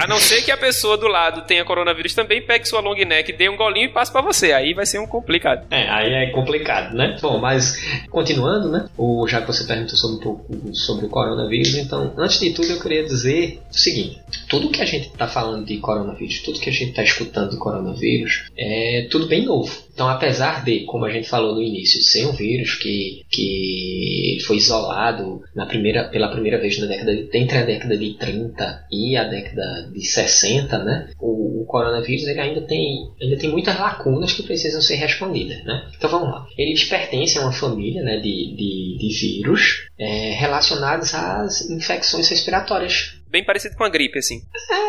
[0.00, 3.32] A não ser que a pessoa do lado tenha coronavírus também, pegue sua long neck,
[3.32, 4.52] dê um golinho e passe pra você.
[4.52, 5.66] Aí vai ser um complicado.
[5.70, 7.07] É, aí é complicado, né?
[7.20, 7.78] Bom, mas
[8.10, 8.88] continuando, né?
[8.96, 12.80] O, já que você perguntou sobre pouco sobre o coronavírus, então, antes de tudo eu
[12.80, 16.72] queria dizer o seguinte: tudo que a gente está falando de coronavírus, tudo que a
[16.72, 19.88] gente está escutando de coronavírus, é tudo bem novo.
[19.98, 24.56] Então, apesar de, como a gente falou no início, ser um vírus que, que foi
[24.56, 29.16] isolado na primeira, pela primeira vez na década de, entre a década de 30 e
[29.16, 31.10] a década de 60, né?
[31.18, 35.88] O, o coronavírus ele ainda tem, ainda tem muitas lacunas que precisam ser respondidas, né?
[35.96, 36.46] Então vamos lá.
[36.56, 43.14] Eles pertencem a uma família né, de, de, de vírus é, relacionados às infecções respiratórias
[43.30, 44.40] Bem parecido com a gripe, assim.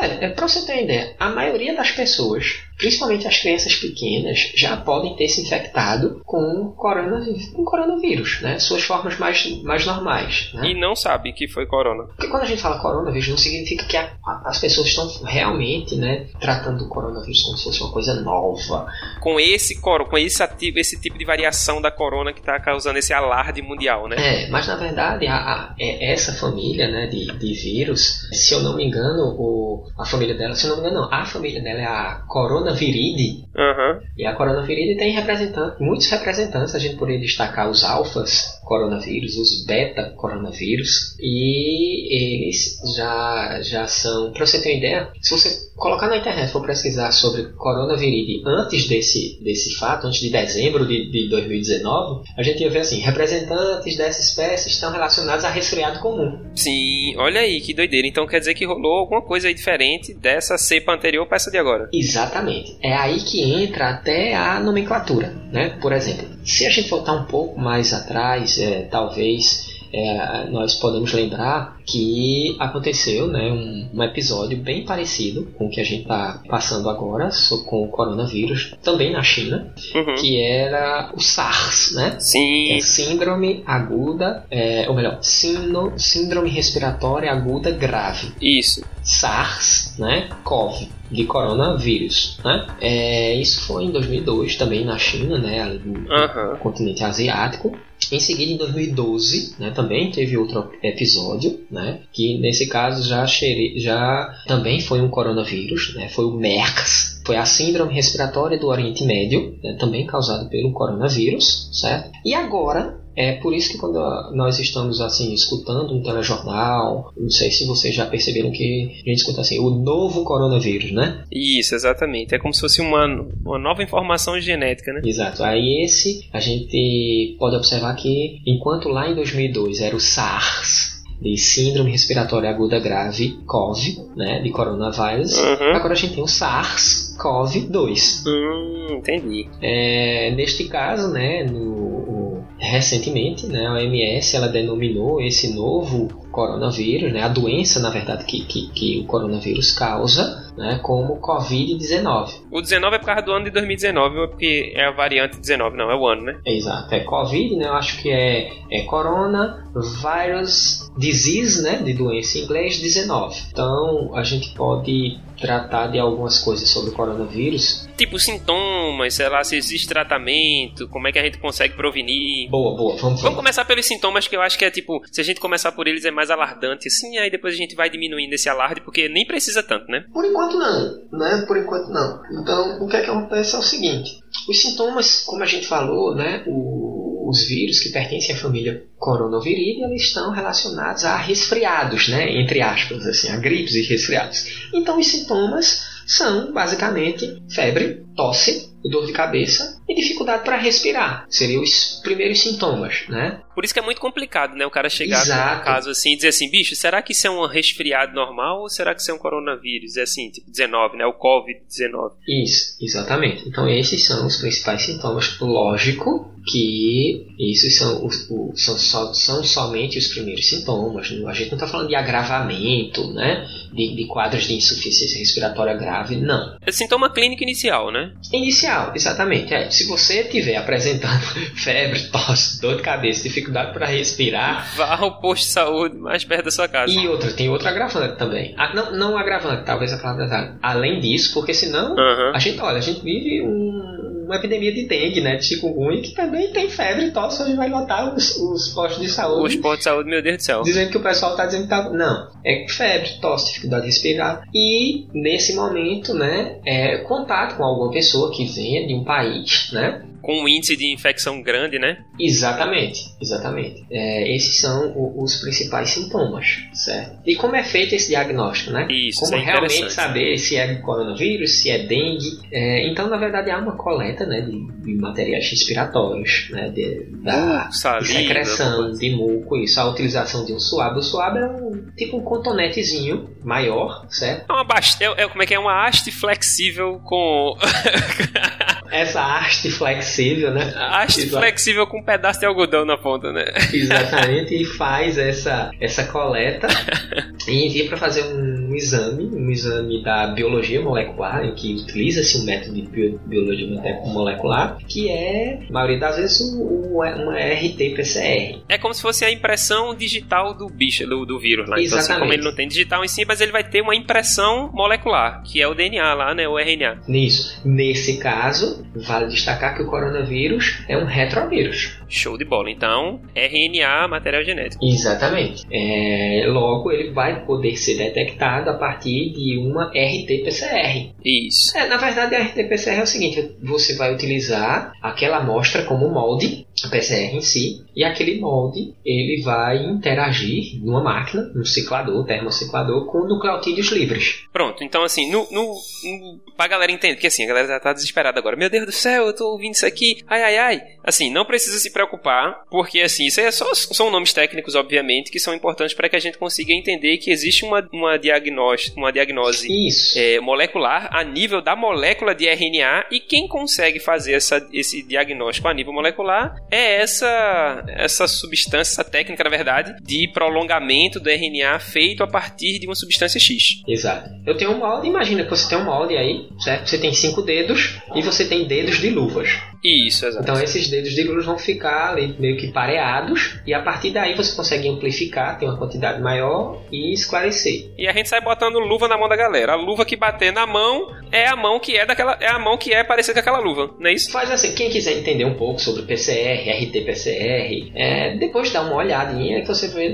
[0.02, 2.46] é, é pra você ter uma ideia, a maioria das pessoas,
[2.80, 8.58] principalmente as crianças pequenas, já podem ter se infectado com coronavírus, com coronavírus né?
[8.58, 10.50] Suas formas mais, mais normais.
[10.54, 10.70] Né?
[10.72, 12.06] E não sabe que foi corona.
[12.06, 15.96] Porque quando a gente fala coronavírus, não significa que a- a- as pessoas estão realmente
[15.96, 18.88] né, tratando o coronavírus como se fosse uma coisa nova.
[19.20, 22.98] Com esse coro, com esse, ativo, esse tipo de variação da corona que tá causando
[22.98, 24.16] esse alarde mundial, né?
[24.46, 28.62] É, mas na verdade, a, a- é- essa família né, de, de vírus, se eu
[28.62, 31.62] não me engano, o, a família dela, se eu não me engano, não, a família
[31.62, 32.24] dela é a
[32.70, 33.46] coronaviridae.
[33.56, 34.02] Aham.
[34.18, 39.66] E a coronavíride tem representantes, muitos representantes, a gente poderia destacar os alfas, coronavírus, os
[39.66, 46.08] beta coronavírus, e eles já, já são, para você ter uma ideia, se você colocar
[46.08, 51.30] na internet for pesquisar sobre coronavírus antes desse, desse fato, antes de dezembro de, de
[51.30, 56.40] 2019, a gente ia ver assim, representantes dessa espécie estão relacionados a resfriado comum.
[56.56, 58.08] Sim, olha aí que doideira.
[58.08, 61.58] Então quer dizer que rolou alguma coisa aí diferente dessa cepa anterior para essa de
[61.58, 61.90] agora.
[61.92, 62.78] Exatamente.
[62.84, 65.78] É aí que entra até a nomenclatura, né?
[65.82, 71.12] Por exemplo, se a gente voltar um pouco mais atrás, é, talvez é, nós podemos
[71.14, 76.42] lembrar que aconteceu né, um, um, episódio bem parecido com o que a gente está
[76.48, 77.30] passando agora
[77.66, 80.16] com o coronavírus, também na China, uhum.
[80.16, 82.18] que era o SARS, né?
[82.20, 82.74] Sim.
[82.74, 88.32] É síndrome aguda, é, ou melhor, síndrome, síndrome respiratória aguda grave.
[88.42, 88.84] Isso.
[89.02, 90.30] SARS, né?
[90.44, 92.68] CoV de coronavírus, né?
[92.80, 95.64] É, isso foi em 2002 também na China, né?
[95.84, 96.58] No uhum.
[96.60, 97.76] continente asiático.
[98.12, 104.36] Em seguida, em 2012, né, também teve outro episódio, né, que nesse caso já, já
[104.48, 109.58] também foi um coronavírus, né, foi o MERS, foi a síndrome respiratória do Oriente Médio,
[109.64, 112.12] né, também causado pelo coronavírus, certo?
[112.26, 114.00] E agora é por isso que quando
[114.34, 119.18] nós estamos assim escutando um telejornal, não sei se vocês já perceberam que a gente
[119.18, 121.24] escuta assim, o novo coronavírus, né?
[121.32, 122.34] Isso, exatamente.
[122.34, 123.06] É como se fosse uma,
[123.44, 125.02] uma nova informação genética, né?
[125.04, 125.44] Exato.
[125.44, 131.38] Aí esse a gente pode observar que enquanto lá em 2002 era o SARS, de
[131.38, 135.38] síndrome respiratória aguda grave, COV, né, de coronavírus.
[135.38, 135.76] Uhum.
[135.76, 138.24] Agora a gente tem o SARS-CoV-2.
[138.26, 139.50] Hum, entendi.
[139.62, 142.29] É, neste caso, né, no,
[142.60, 148.44] recentemente, né, a OMS ela denominou esse novo coronavírus, né, a doença, na verdade, que,
[148.46, 152.42] que, que o coronavírus causa, né, como Covid-19.
[152.52, 155.40] O 19 é por causa do ano de 2019, ou é porque é a variante
[155.40, 156.40] 19, não, é o ano, né?
[156.46, 162.38] Exato, é Covid, né, eu acho que é, é Corona Virus Disease, né, de doença
[162.38, 163.36] em inglês, 19.
[163.52, 167.88] Então, a gente pode tratar de algumas coisas sobre o coronavírus.
[167.98, 172.50] Tipo sintomas, sei lá, se existe tratamento, como é que a gente consegue prevenir.
[172.50, 175.24] Boa, boa, vamos Vamos começar pelos sintomas, que eu acho que é tipo, se a
[175.24, 178.50] gente começar por eles é mais alardante, assim, aí depois a gente vai diminuindo esse
[178.50, 180.06] alarde, porque nem precisa tanto, né?
[180.14, 181.44] Por enquanto não, né?
[181.48, 182.22] Por enquanto não.
[182.42, 186.16] Então, o que é que acontece é o seguinte: os sintomas, como a gente falou,
[186.16, 186.44] né?
[186.48, 192.42] O, os vírus que pertencem à família coronaviridae, eles estão relacionados a resfriados, né?
[192.42, 194.70] Entre aspas, assim, a gripes e resfriados.
[194.74, 201.26] Então, os sintomas são basicamente febre, tosse, dor de cabeça e dificuldade para respirar.
[201.30, 203.42] Seriam os primeiros sintomas, né?
[203.56, 204.66] Por isso que é muito complicado, né?
[204.66, 205.66] O cara chegar Exato.
[205.66, 208.94] caso assim e dizer assim, bicho, será que isso é um resfriado normal ou será
[208.94, 209.98] que isso é um coronavírus?
[209.98, 211.06] É assim, tipo 19, né?
[211.08, 212.12] O Covid-19.
[212.28, 213.50] Isso, exatamente.
[213.50, 215.38] Então esses são os principais sintomas.
[215.40, 221.08] Lógico que esses são, os, o, são, só, são somente os primeiros sintomas.
[221.28, 223.48] A gente não está falando de agravamento, né?
[223.74, 226.58] De, de quadros de insuficiência respiratória grave, não.
[226.66, 228.14] É sintoma clínico inicial, né?
[228.34, 229.54] Inicial, exatamente.
[229.54, 231.22] É, se você estiver apresentando
[231.56, 234.76] febre, tosse, dor de cabeça, dificuldade para respirar.
[234.76, 236.92] Vá ao posto de saúde mais perto da sua casa.
[236.92, 238.54] E outra, tem outro agravante também.
[238.58, 242.32] Ah, não, não agravante, talvez a palavra Além disso, porque senão uhum.
[242.34, 245.36] a gente, olha, a gente vive um, uma epidemia de dengue, né?
[245.36, 249.56] De chikungunya, que também tem febre tosse, onde vai lotar os, os postos de saúde.
[249.56, 250.62] Os postos de saúde, meu Deus do céu.
[250.62, 251.90] Dizendo que o pessoal tá dizendo que tá.
[251.90, 252.30] Não.
[252.46, 254.44] É febre, tosse, dificuldade de respirar.
[254.54, 260.04] E nesse momento, né, é contato com alguma pessoa que venha de um país, né?
[260.22, 262.04] Com um índice de infecção grande, né?
[262.20, 263.86] Exatamente, exatamente.
[263.92, 267.20] É, esses são o, os principais sintomas, certo?
[267.26, 268.88] E como é feito esse diagnóstico, né?
[268.90, 272.40] Isso, como é realmente saber se é coronavírus, se é dengue.
[272.52, 276.70] É, então, na verdade, há uma coleta né, de, de materiais respiratórios, né?
[276.70, 279.80] De, da uh, saliva, de secreção, de muco, isso.
[279.80, 281.00] A utilização de um suave.
[281.00, 284.50] O suave é um tipo um cotonetezinho maior, certo?
[284.50, 284.66] É uma
[285.00, 285.60] é, é, como é que é?
[285.60, 287.56] Uma haste flexível com...
[288.92, 290.74] Essa haste flexível, né?
[290.76, 291.42] Haste Exato.
[291.42, 293.46] flexível com um pedaço de algodão na ponta, né?
[293.74, 296.68] Exatamente, e faz essa, essa coleta
[297.48, 302.46] e envia para fazer um exame, um exame da biologia molecular, em que utiliza-se um
[302.46, 303.68] método de biologia
[304.06, 308.62] molecular, que é, a maioria das vezes, uma RT-PCR.
[308.68, 311.80] É como se fosse a impressão digital do bicho, do, do vírus lá.
[311.80, 311.88] Exatamente.
[311.88, 314.70] Então, assim, como ele não tem digital em si, mas ele vai ter uma impressão
[314.74, 316.48] molecular, que é o DNA lá, né?
[316.48, 317.02] O RNA.
[317.08, 317.62] Isso.
[317.66, 321.98] Nesse caso, Vale destacar que o coronavírus é um retrovírus.
[322.08, 322.70] Show de bola.
[322.70, 324.84] Então, RNA, material genético.
[324.86, 325.66] Exatamente.
[325.72, 331.14] É, logo, ele vai poder ser detectado a partir de uma RT-PCR.
[331.24, 331.78] Isso.
[331.78, 336.66] É, na verdade, a RT-PCR é o seguinte: você vai utilizar aquela amostra como molde
[336.84, 343.06] a PCR em si, e aquele molde ele vai interagir numa máquina, num ciclador, termociclador,
[343.08, 344.46] com nucleotídeos livres.
[344.54, 347.94] Pronto, então assim, no, no, no, pra galera entender, porque assim, a galera já tá
[347.94, 348.56] desesperada agora.
[348.56, 350.82] Meu Deus do céu, eu tô ouvindo isso aqui, ai ai ai.
[351.04, 355.32] Assim, não precisa se preocupar, porque assim, isso aí é só, são nomes técnicos, obviamente,
[355.32, 359.12] que são importantes para que a gente consiga entender que existe uma, uma, diagnóstico, uma
[359.12, 359.68] diagnose
[360.16, 365.68] é, molecular a nível da molécula de RNA e quem consegue fazer essa, esse diagnóstico
[365.68, 371.80] a nível molecular é essa, essa substância, essa técnica, na verdade, de prolongamento do RNA
[371.80, 373.82] feito a partir de uma substância X.
[373.88, 374.30] Exato.
[374.46, 376.88] Eu tenho um molde, imagina que você tem um molde aí, certo?
[376.88, 379.50] Você tem cinco dedos e você tem dedos de luvas.
[379.84, 380.44] Isso, exato.
[380.44, 384.36] Então esses dedos de luz vão ficar ali meio que pareados e a partir daí
[384.36, 387.90] você consegue amplificar, ter uma quantidade maior e esclarecer.
[387.98, 389.74] E a gente sai botando luva na mão da galera.
[389.74, 392.78] A luva que bater na mão é a mão que é daquela é a mão
[392.78, 394.32] que é parecida com aquela luva, não é isso?
[394.32, 399.62] Faz assim, quem quiser entender um pouco sobre PCR, RT-PCR, é, depois dá uma olhadinha
[399.62, 400.10] que você vê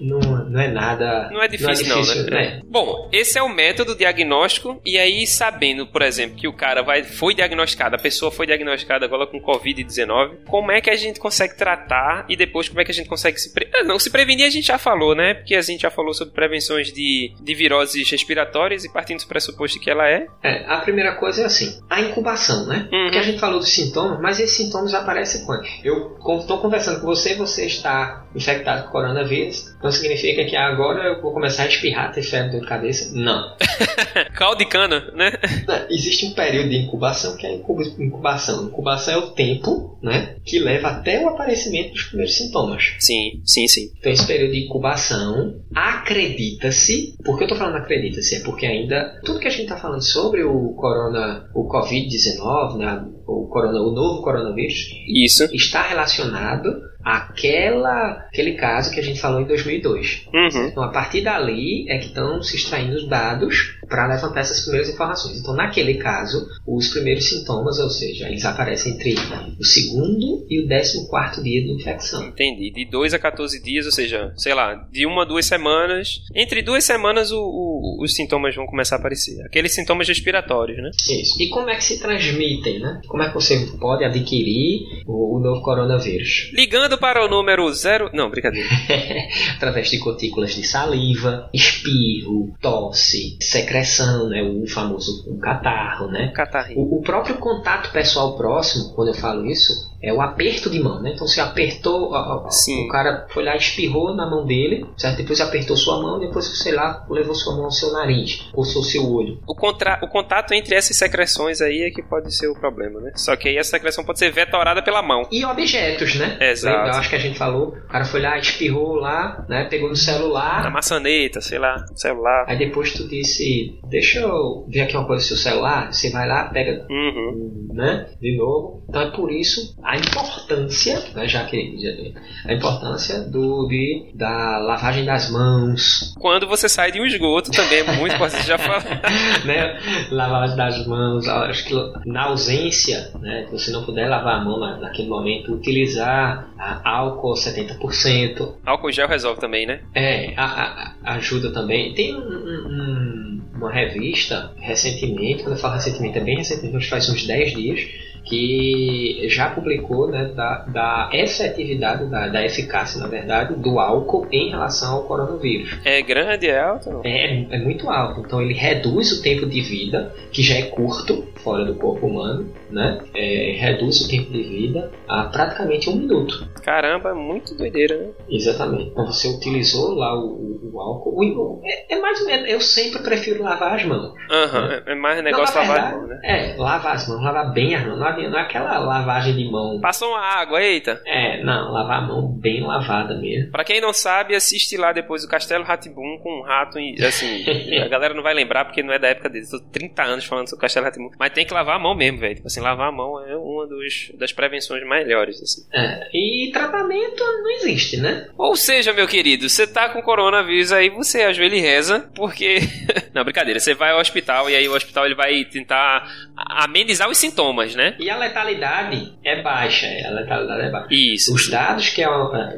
[0.00, 1.28] não, não é nada.
[1.30, 2.42] Não é difícil, não, é difícil, não né?
[2.42, 2.60] né?
[2.66, 7.02] Bom, esse é o método diagnóstico, e aí, sabendo, por exemplo, que o cara vai,
[7.02, 11.56] foi diagnosticado, a pessoa foi diagnosticada agora com Covid-19, como é que a gente consegue
[11.56, 13.52] tratar e depois como é que a gente consegue se.
[13.52, 13.68] Pre...
[13.74, 15.34] Ah, não, se prevenir a gente já falou, né?
[15.34, 19.80] Porque a gente já falou sobre prevenções de, de viroses respiratórias e partindo do pressuposto
[19.80, 20.26] que ela é.
[20.42, 22.88] É, a primeira coisa é assim, a incubação, né?
[22.92, 23.04] Uhum.
[23.04, 25.66] Porque a gente falou dos sintomas, mas esses sintomas aparecem quando?
[25.82, 31.22] Eu estou conversando com você, você está infectado com coronavírus, então significa que agora eu
[31.22, 33.10] vou começar a espirrar, ter febre, dor de cabeça?
[33.14, 33.56] Não.
[34.34, 35.32] Caldo de cana, né?
[35.66, 38.66] Não, existe um período de incubação que é a incubação.
[38.66, 40.36] Incubação é o tempo, né?
[40.44, 42.94] Que leva até o aparecimento dos primeiros sintomas.
[42.98, 43.90] Sim, sim, sim.
[43.98, 48.36] Então esse período de incubação, acredita-se, por que eu tô falando acredita-se?
[48.36, 53.04] É porque ainda, tudo que a gente tá falando sobre o corona, o Covid-19, né?
[53.26, 55.44] O, corona, o novo coronavírus, Isso.
[55.52, 60.26] está relacionado aquela, aquele caso que a gente falou em 2002.
[60.32, 60.66] Uhum.
[60.66, 64.90] Então, a partir dali é que estão se extraindo os dados para levantar essas primeiras
[64.90, 65.40] informações.
[65.40, 69.14] Então, naquele caso, os primeiros sintomas, ou seja, eles aparecem entre
[69.58, 72.26] o segundo e o décimo quarto dia de infecção.
[72.28, 72.70] Entendi.
[72.70, 76.20] De 2 a 14 dias, ou seja, sei lá, de uma a duas semanas.
[76.34, 79.40] Entre duas semanas, o, o, os sintomas vão começar a aparecer.
[79.46, 80.90] Aqueles sintomas respiratórios, né?
[81.10, 81.42] Isso.
[81.42, 83.00] E como é que se transmitem, né?
[83.06, 86.50] Como é que você pode adquirir o, o novo coronavírus?
[86.52, 88.10] Ligando para o número zero.
[88.12, 88.68] Não, brincadeira.
[89.56, 94.42] Através de gotículas de saliva, espirro, tosse, secreção, né?
[94.42, 96.32] O famoso um catarro, né?
[96.34, 96.74] Catarro.
[96.76, 101.02] O, o próprio contato pessoal próximo, quando eu falo isso, é o aperto de mão,
[101.02, 101.12] né?
[101.14, 105.16] Então você apertou, o cara foi lá, espirrou na mão dele, certo?
[105.16, 109.10] Depois apertou sua mão, depois você lá levou sua mão ao seu nariz, coçou seu
[109.10, 109.40] olho.
[109.46, 109.98] O, contra...
[110.02, 113.12] o contato entre essas secreções aí é que pode ser o problema, né?
[113.16, 115.26] Só que aí essa secreção pode ser vetorada pela mão.
[115.32, 116.38] E objetos, né?
[116.40, 116.77] Exato.
[116.86, 119.64] Eu acho que a gente falou, o cara foi lá, espirrou lá, né?
[119.64, 120.62] Pegou no celular.
[120.62, 122.44] Na maçaneta, sei lá, celular.
[122.48, 125.92] Aí depois tu disse, deixa eu ver aqui uma coisa do seu celular.
[125.92, 127.68] Você vai lá, pega, uhum.
[127.72, 128.06] né?
[128.20, 128.84] De novo.
[128.88, 132.14] Então é por isso a importância, né, já que
[132.46, 136.14] a importância do de, da lavagem das mãos.
[136.18, 138.84] Quando você sai de um esgoto também é muito importante já falar.
[139.44, 139.78] né?
[140.10, 141.74] Lavagem das mãos, acho que
[142.06, 146.48] na ausência, né, se você não puder lavar a mão naquele momento, utilizar
[146.84, 148.54] álcool 70%.
[148.64, 149.80] Álcool gel resolve também, né?
[149.94, 151.94] É, a, a, ajuda também.
[151.94, 157.26] Tem um, um, uma revista recentemente, quando eu falo recentemente, é bem recentemente, faz uns
[157.26, 157.80] 10 dias
[158.28, 164.50] que já publicou né, da, da efetividade, da, da, eficácia, na verdade, do álcool em
[164.50, 165.78] relação ao coronavírus.
[165.84, 167.00] É grande, é alto?
[167.04, 168.20] É, é muito alto.
[168.20, 172.52] Então ele reduz o tempo de vida, que já é curto, fora do corpo humano,
[172.70, 173.00] né?
[173.14, 176.46] É, reduz o tempo de vida a praticamente um minuto.
[176.62, 178.08] Caramba, é muito doideira, né?
[178.28, 178.90] Exatamente.
[178.90, 181.62] Então você utilizou lá o, o, o álcool.
[181.64, 182.50] É, é, mais ou menos.
[182.50, 184.12] Eu sempre prefiro lavar as mãos.
[184.30, 184.82] Aham, uhum, né?
[184.86, 186.20] é mais negócio não, lavar as mãos, né?
[186.24, 187.98] É, lavar as mãos, lavar bem as mãos.
[188.18, 189.80] Não é, não é aquela lavagem de mão.
[189.80, 191.00] Passou uma água, eita.
[191.06, 193.50] É, não, lavar a mão bem lavada mesmo.
[193.50, 196.78] Pra quem não sabe, assiste lá depois o Castelo Ratibum com um rato.
[197.06, 197.44] Assim,
[197.82, 199.46] a galera não vai lembrar porque não é da época dele.
[199.48, 201.10] Tô 30 anos falando sobre o Castelo Ratibum.
[201.18, 202.34] Mas tem que lavar a mão mesmo, velho.
[202.36, 205.62] Tipo assim, lavar a mão é uma dos, das prevenções melhores, assim.
[205.72, 208.28] É, e tratamento não existe, né?
[208.36, 212.58] Ou seja, meu querido, você tá com coronavírus aí, você ajoelha e reza, porque...
[213.14, 213.60] não, brincadeira.
[213.60, 217.96] Você vai ao hospital e aí o hospital ele vai tentar amenizar os sintomas, né?
[217.98, 220.88] E a letalidade é baixa, a letalidade é baixa.
[220.90, 221.34] Isso.
[221.34, 222.08] Os dados que é,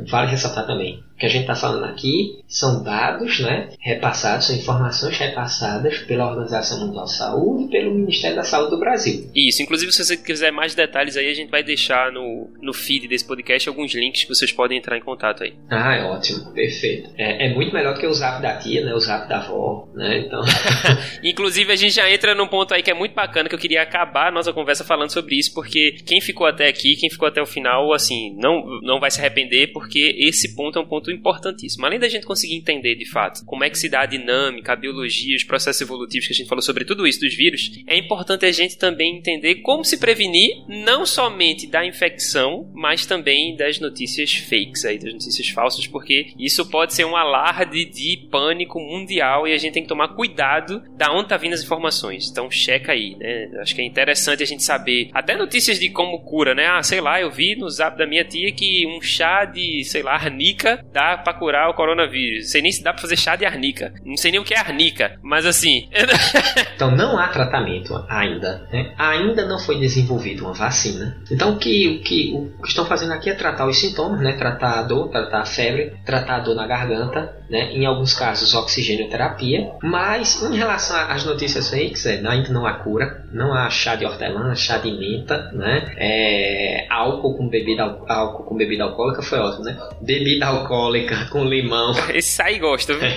[0.09, 5.17] vale ressaltar também, que a gente está falando aqui são dados né, repassados, são informações
[5.19, 9.31] repassadas pela Organização Mundial de Saúde e pelo Ministério da Saúde do Brasil.
[9.35, 13.07] Isso, inclusive se você quiser mais detalhes aí, a gente vai deixar no, no feed
[13.07, 15.53] desse podcast alguns links que vocês podem entrar em contato aí.
[15.69, 17.11] Ah, é ótimo, perfeito.
[17.19, 19.89] É, é muito melhor do que o zap da tia, né, o zap da avó,
[19.95, 20.41] né, então...
[21.23, 23.83] inclusive a gente já entra num ponto aí que é muito bacana, que eu queria
[23.83, 27.43] acabar a nossa conversa falando sobre isso, porque quem ficou até aqui, quem ficou até
[27.43, 31.87] o final, assim, não, não vai se arrepender, porque esse ponto é um ponto importantíssimo.
[31.87, 34.77] Além da gente conseguir entender de fato como é que se dá a dinâmica, a
[34.77, 38.47] biologia, os processos evolutivos que a gente falou sobre tudo isso dos vírus, é importante
[38.47, 44.35] a gente também entender como se prevenir não somente da infecção, mas também das notícias
[44.35, 49.53] fakes aí, das notícias falsas, porque isso pode ser um alarde de pânico mundial e
[49.53, 52.29] a gente tem que tomar cuidado da onde tá vindo as informações.
[52.31, 53.51] Então checa aí, né?
[53.61, 56.67] Acho que é interessante a gente saber até notícias de como cura, né?
[56.67, 60.03] Ah, sei lá, eu vi no zap da minha tia que um chá de, sei
[60.03, 62.51] lá, arnica dá para curar o coronavírus.
[62.51, 63.93] Sei nem se dá para fazer chá de arnica.
[64.05, 65.89] Não sei nem o que é arnica, mas assim.
[66.75, 68.93] então não há tratamento ainda, né?
[68.99, 71.17] Ainda não foi desenvolvida uma vacina.
[71.31, 74.33] Então o que, o que o que estão fazendo aqui é tratar os sintomas, né?
[74.33, 77.73] Tratar a dor, tratar a febre, tratar a dor na garganta, né?
[77.73, 83.25] Em alguns casos oxigenoterapia, mas em relação às notícias fakes, é, ainda não há cura,
[83.33, 85.95] não há chá de hortelã, chá de menta, né?
[85.97, 89.79] É, álcool com bebida álcool com bebida alcoólica foi ótimo, né?
[90.01, 90.80] Bebida alcoólica
[91.31, 91.95] com limão.
[92.15, 93.03] Esse aí gosta, viu?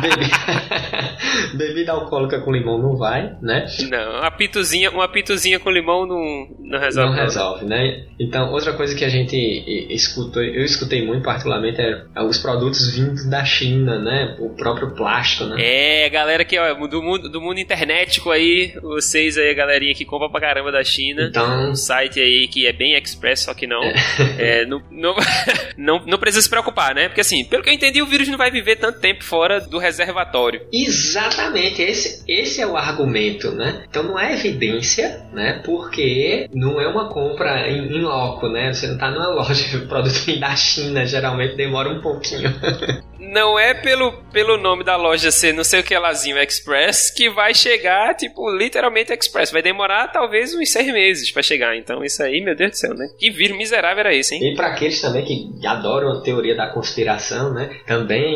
[0.00, 1.08] bebida...
[1.54, 3.66] bebida alcoólica com limão não vai, né?
[3.90, 7.10] Não, uma pituzinha, uma pituzinha com limão não, não resolve.
[7.10, 8.04] Não resolve, né?
[8.18, 9.36] Então, outra coisa que a gente
[9.90, 14.36] escutou, eu escutei muito particularmente é os produtos vindos da China, né?
[14.38, 15.56] O próprio plástico, né?
[15.58, 20.04] É, galera que, ó, do mundo, do mundo internetico aí, vocês aí, a galerinha que
[20.04, 21.22] compra pra caramba da China.
[21.22, 21.70] Então...
[21.70, 23.82] Um site aí que é bem express, só que não.
[23.82, 23.94] É.
[24.38, 25.14] É, não, não,
[25.78, 27.08] não, não, precisa se preocupar, né?
[27.08, 29.78] Porque assim, pelo que eu entendi, o vírus não vai viver tanto tempo fora do
[29.78, 30.60] reservatório.
[30.72, 33.84] Exatamente, esse, esse é o argumento, né?
[33.88, 35.62] Então não é evidência, né?
[35.64, 38.72] Porque não é uma compra em, em loco, né?
[38.72, 42.52] Você não tá numa loja, o produto vem da China, geralmente demora um pouquinho.
[43.28, 47.28] não é pelo, pelo nome da loja ser não sei o que lazinho Express que
[47.28, 49.50] vai chegar, tipo, literalmente Express.
[49.50, 51.76] Vai demorar talvez uns seis meses para chegar.
[51.76, 53.08] Então, isso aí, meu Deus do céu, né?
[53.18, 54.52] Que vírus miserável era esse, hein?
[54.52, 57.70] E para aqueles também que adoram a teoria da conspiração, né?
[57.86, 58.34] Também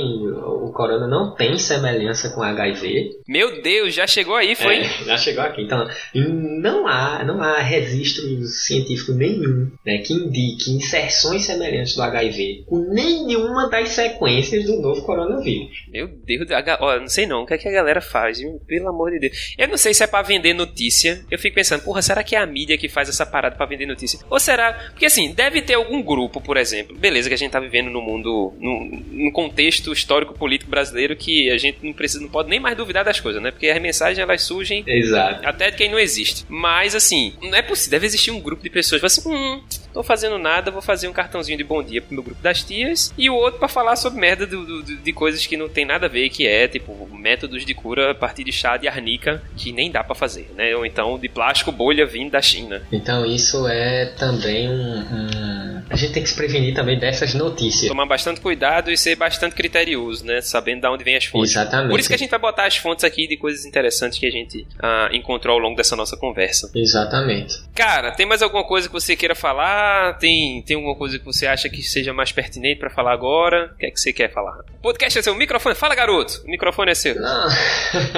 [0.62, 3.20] o corona não tem semelhança com HIV.
[3.26, 4.78] Meu Deus, já chegou aí, foi?
[4.78, 5.62] É, já chegou aqui.
[5.62, 12.64] Então, não há, não há registro científico nenhum né, que indique inserções semelhantes do HIV
[12.66, 15.86] com nenhuma das sequências do novo coronavírus.
[15.88, 16.46] Meu Deus,
[16.80, 18.60] ó, não sei não, o que, é que a galera faz, viu?
[18.66, 19.54] pelo amor de Deus.
[19.58, 21.24] Eu não sei se é para vender notícia.
[21.30, 23.86] Eu fico pensando, porra, será que é a mídia que faz essa parada para vender
[23.86, 24.18] notícia?
[24.30, 24.72] Ou será.
[24.90, 26.96] Porque assim, deve ter algum grupo, por exemplo.
[26.96, 31.58] Beleza, que a gente tá vivendo no mundo, num, num contexto histórico-político brasileiro que a
[31.58, 33.50] gente não precisa, não pode nem mais duvidar das coisas, né?
[33.50, 35.46] Porque as mensagens elas surgem Exato.
[35.46, 36.44] até de quem não existe.
[36.48, 39.62] Mas assim, não é possível, deve existir um grupo de pessoas assim, hum,
[39.93, 43.12] tô fazendo nada, vou fazer um cartãozinho de bom dia pro meu grupo das tias
[43.16, 46.07] e o outro para falar sobre merda do, do, de coisas que não tem nada
[46.07, 49.72] a ver, que é tipo métodos de cura a partir de chá de arnica que
[49.72, 50.74] nem dá para fazer, né?
[50.74, 52.82] Ou então de plástico bolha vindo da China.
[52.90, 55.71] Então isso é também um, um...
[55.93, 57.88] a gente tem que se prevenir também dessas notícias.
[57.88, 60.40] Tomar bastante cuidado e ser bastante criterioso, né?
[60.40, 61.51] Sabendo de onde vem as fontes.
[61.51, 61.90] Exatamente.
[61.90, 64.30] Por isso que a gente vai botar as fontes aqui de coisas interessantes que a
[64.30, 66.70] gente ah, encontrou ao longo dessa nossa conversa.
[66.74, 67.62] Exatamente.
[67.74, 70.16] Cara, tem mais alguma coisa que você queira falar?
[70.18, 73.72] Tem, tem alguma coisa que você acha que seja mais pertinente para falar agora?
[73.74, 74.61] O que é que você quer falar?
[74.78, 75.74] O podcast é seu microfone.
[75.74, 76.43] Fala, garoto.
[76.47, 77.14] O microfone é seu.
[77.16, 77.49] Não.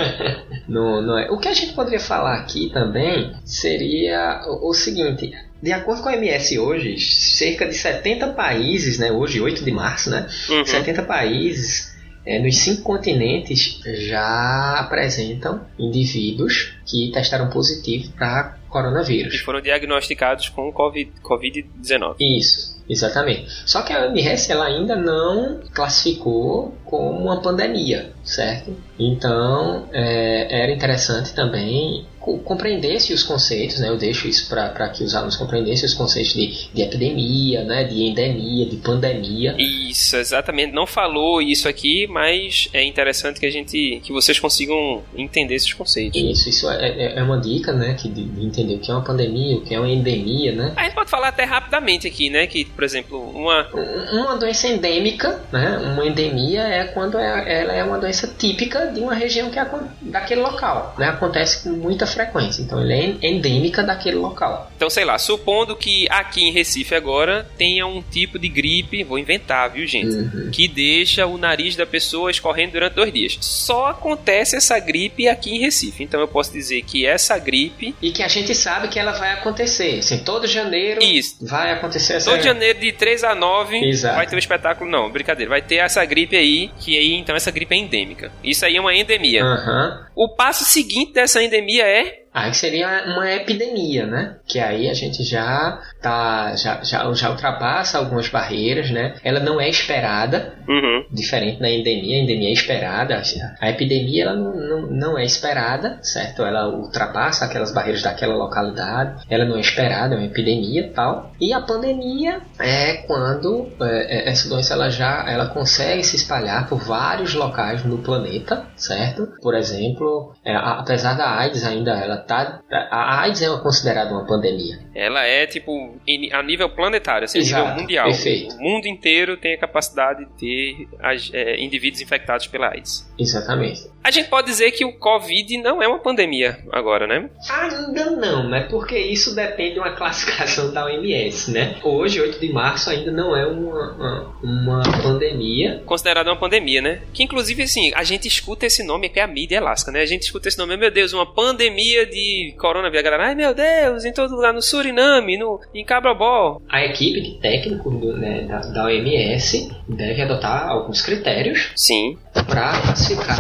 [0.68, 1.29] não, não é.
[1.29, 5.33] O que a gente poderia falar aqui também seria o, o seguinte.
[5.64, 10.10] De acordo com a MS hoje, cerca de 70 países, né, hoje 8 de março,
[10.10, 10.62] né, uhum.
[10.62, 11.96] 70 países
[12.26, 19.36] é, nos cinco continentes já apresentam indivíduos que testaram positivo para coronavírus.
[19.36, 22.16] E foram diagnosticados com Covid-19.
[22.20, 23.46] Isso, exatamente.
[23.64, 28.76] Só que a OMS ela ainda não classificou como uma pandemia, certo?
[28.99, 32.07] Então é, era interessante também
[32.45, 33.88] compreendesse os conceitos, né?
[33.88, 37.84] Eu deixo isso para que os alunos compreendessem os conceitos de, de epidemia, né?
[37.84, 39.55] De endemia, de pandemia.
[39.59, 40.72] Isso, exatamente.
[40.72, 45.72] Não falou isso aqui, mas é interessante que a gente, que vocês consigam entender esses
[45.72, 46.20] conceitos.
[46.20, 47.95] Isso, isso é, é, é uma dica, né?
[47.95, 50.72] Que de, de, entender o que é uma pandemia, o que é uma endemia, né?
[50.76, 52.47] A gente pode falar até rapidamente aqui, né?
[52.47, 53.68] Que, por exemplo, uma
[54.12, 55.78] uma doença endêmica, né?
[55.78, 59.66] Uma endemia é quando é, ela é uma doença típica de uma região que é
[60.02, 61.08] daquele local, né?
[61.08, 62.62] Acontece com muita frequência.
[62.62, 64.70] Então ele é endêmica daquele local.
[64.76, 69.18] Então, sei lá, supondo que aqui em Recife agora tenha um tipo de gripe, vou
[69.18, 70.14] inventar, viu, gente?
[70.14, 70.50] Uhum.
[70.50, 73.38] Que deixa o nariz da pessoa escorrendo durante dois dias.
[73.40, 76.02] Só acontece essa gripe aqui em Recife.
[76.02, 77.94] Então eu posso dizer que essa gripe.
[78.00, 79.98] E que a gente sabe que ela vai acontecer.
[79.98, 81.36] Assim, todo janeiro Isso.
[81.40, 84.16] vai acontecer essa Todo janeiro de 3 a 9 Exato.
[84.16, 84.90] vai ter um espetáculo.
[84.90, 85.50] Não, brincadeira.
[85.50, 88.32] Vai ter essa gripe aí, que aí então essa gripe é endêmica.
[88.42, 89.45] Isso aí é uma endemia.
[89.45, 90.07] Aham.
[90.14, 92.24] O passo seguinte dessa endemia é.
[92.34, 94.34] Aí seria uma epidemia, né?
[94.44, 99.14] Que aí a gente já tá já, já, já ultrapassa algumas barreiras, né?
[99.22, 101.04] Ela não é esperada, Uhum.
[101.12, 103.22] diferente da endemia, a endemia é esperada.
[103.61, 106.42] A epidemia ela não, não, não é esperada, certo?
[106.42, 111.30] Ela ultrapassa aquelas barreiras daquela localidade, ela não é esperada, é uma epidemia tal.
[111.40, 116.68] E a pandemia é quando é, é, essa doença ela já ela consegue se espalhar
[116.68, 119.28] por vários locais no planeta, certo?
[119.40, 124.79] Por exemplo, é, apesar da AIDS ainda ela tá a AIDS é considerada uma pandemia.
[124.95, 125.96] Ela é, tipo,
[126.33, 128.07] a nível planetário, assim, a Exato, nível mundial.
[128.07, 128.55] perfeito.
[128.57, 130.88] O mundo inteiro tem a capacidade de ter
[131.33, 133.11] é, indivíduos infectados pela AIDS.
[133.18, 133.91] Exatamente.
[134.03, 137.30] A gente pode dizer que o Covid não é uma pandemia agora, né?
[137.51, 138.67] Ainda não, né?
[138.71, 141.79] Porque isso depende de uma classificação da OMS, né?
[141.83, 145.83] Hoje, 8 de março, ainda não é uma, uma, uma pandemia.
[145.87, 147.01] Considerada uma pandemia, né?
[147.14, 150.03] Que inclusive, assim, a gente escuta esse nome que é a mídia elástica, né?
[150.03, 153.00] A gente escuta esse nome, meu Deus, uma pandemia de coronavírus.
[153.00, 156.61] A galera, ai meu Deus, em todo lugar, no Suriname, no, em Cabrobó.
[156.68, 162.16] A equipe de técnicos do- né, da, da OMS deve adotar alguns critérios Sim.
[162.32, 163.38] para classificar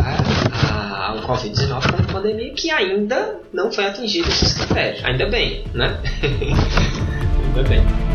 [0.52, 5.04] a, o Covid-19 como pandemia que ainda não foi atingido esses critérios.
[5.04, 5.98] Ainda bem, né?
[7.56, 8.13] ainda bem.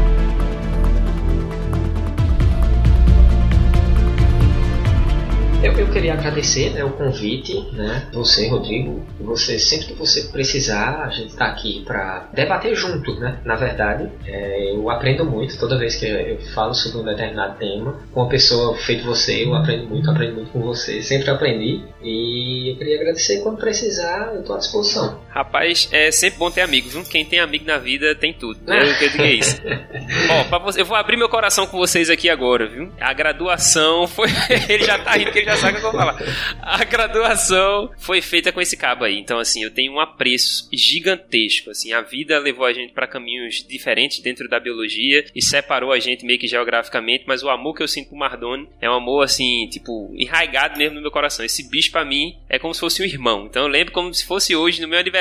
[5.61, 8.07] Eu, eu queria agradecer né, o convite, né?
[8.13, 9.05] Você, Rodrigo.
[9.19, 13.39] Você, sempre que você precisar, a gente está aqui para debater junto, né?
[13.43, 17.99] Na verdade, é, eu aprendo muito toda vez que eu falo sobre um determinado tema.
[18.13, 21.01] Com uma pessoa feito você, eu aprendo muito, aprendo muito com você.
[21.01, 21.83] Sempre aprendi.
[22.01, 25.19] E eu queria agradecer quando precisar, eu estou à disposição.
[25.29, 27.03] Rapaz, é sempre bom ter amigos, viu?
[27.03, 28.59] Quem tem amigo na vida tem tudo.
[28.65, 28.81] né?
[28.81, 29.61] Eu que digo é isso.
[30.51, 32.91] Ó, você, eu vou abrir meu coração com vocês aqui agora, viu?
[32.99, 34.27] A graduação foi.
[34.67, 36.17] ele já tá rindo, porque ele já sabe o que eu vou falar.
[36.61, 39.17] A graduação foi feita com esse cabo aí.
[39.17, 41.69] Então, assim, eu tenho um apreço gigantesco.
[41.69, 45.99] Assim, a vida levou a gente pra caminhos diferentes dentro da biologia e separou a
[45.99, 49.23] gente meio que geograficamente, mas o amor que eu sinto por Mardoni é um amor,
[49.23, 51.45] assim, tipo, enraigado mesmo no meu coração.
[51.45, 53.45] Esse bicho pra mim é como se fosse um irmão.
[53.45, 55.18] Então eu lembro como se fosse hoje, no meu aniversário,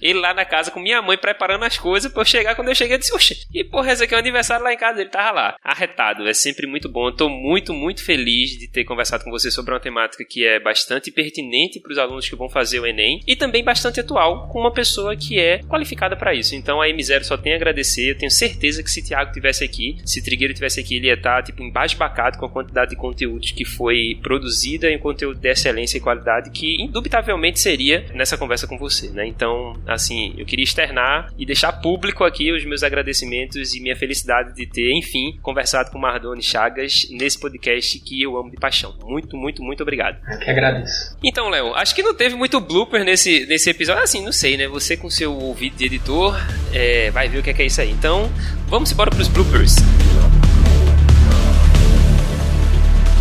[0.00, 2.54] ele lá na casa com minha mãe preparando as coisas pra eu chegar.
[2.54, 4.76] Quando eu cheguei, eu disse, oxe, e porra, esse aqui é o aniversário lá em
[4.76, 5.00] casa.
[5.00, 6.28] Ele tava lá, arretado.
[6.28, 7.08] É sempre muito bom.
[7.08, 10.60] Eu tô muito, muito feliz de ter conversado com você sobre uma temática que é
[10.60, 14.60] bastante pertinente para os alunos que vão fazer o Enem e também bastante atual com
[14.60, 16.54] uma pessoa que é qualificada para isso.
[16.54, 18.10] Então a M0 só tem a agradecer.
[18.10, 21.42] Eu tenho certeza que se Thiago tivesse aqui, se Trigueiro tivesse aqui, ele ia estar
[21.42, 26.00] tipo embasbacado com a quantidade de conteúdos que foi produzida em conteúdo de excelência e
[26.00, 29.26] qualidade que indubitavelmente seria nessa conversa com você, né?
[29.34, 34.54] Então, assim, eu queria externar e deixar público aqui os meus agradecimentos e minha felicidade
[34.54, 38.94] de ter, enfim, conversado com Mardoni Chagas nesse podcast que eu amo de paixão.
[39.04, 40.18] Muito, muito, muito obrigado.
[40.30, 41.16] Eu que agradeço.
[41.22, 44.02] Então, Léo, acho que não teve muito blooper nesse, nesse episódio.
[44.02, 44.68] Assim, não sei, né?
[44.68, 46.36] Você com seu ouvido de editor
[46.72, 47.90] é, vai ver o que é, que é isso aí.
[47.90, 48.30] Então,
[48.68, 49.76] vamos embora pros bloopers.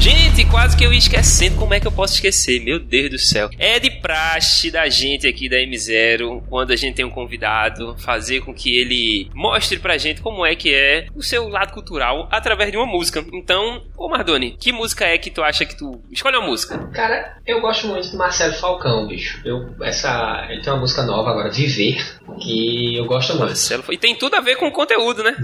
[0.02, 1.58] Gente, quase que eu ia esquecendo.
[1.58, 2.60] Como é que eu posso esquecer?
[2.60, 3.52] Meu Deus do céu.
[3.60, 8.42] É de praxe da gente aqui da M0, quando a gente tem um convidado, fazer
[8.42, 12.72] com que ele mostre pra gente como é que é o seu lado cultural através
[12.72, 13.24] de uma música.
[13.32, 16.02] Então, ô Mardoni, que música é que tu acha que tu.
[16.12, 16.80] Escolhe uma música.
[16.96, 19.40] Cara, eu gosto muito do Marcelo Falcão, bicho.
[19.46, 22.04] Eu, essa, ele tem uma música nova agora, Viver,
[22.42, 23.46] que eu gosto muito.
[23.46, 23.84] Marcelo.
[23.92, 25.38] E tem tudo a ver com o conteúdo, né?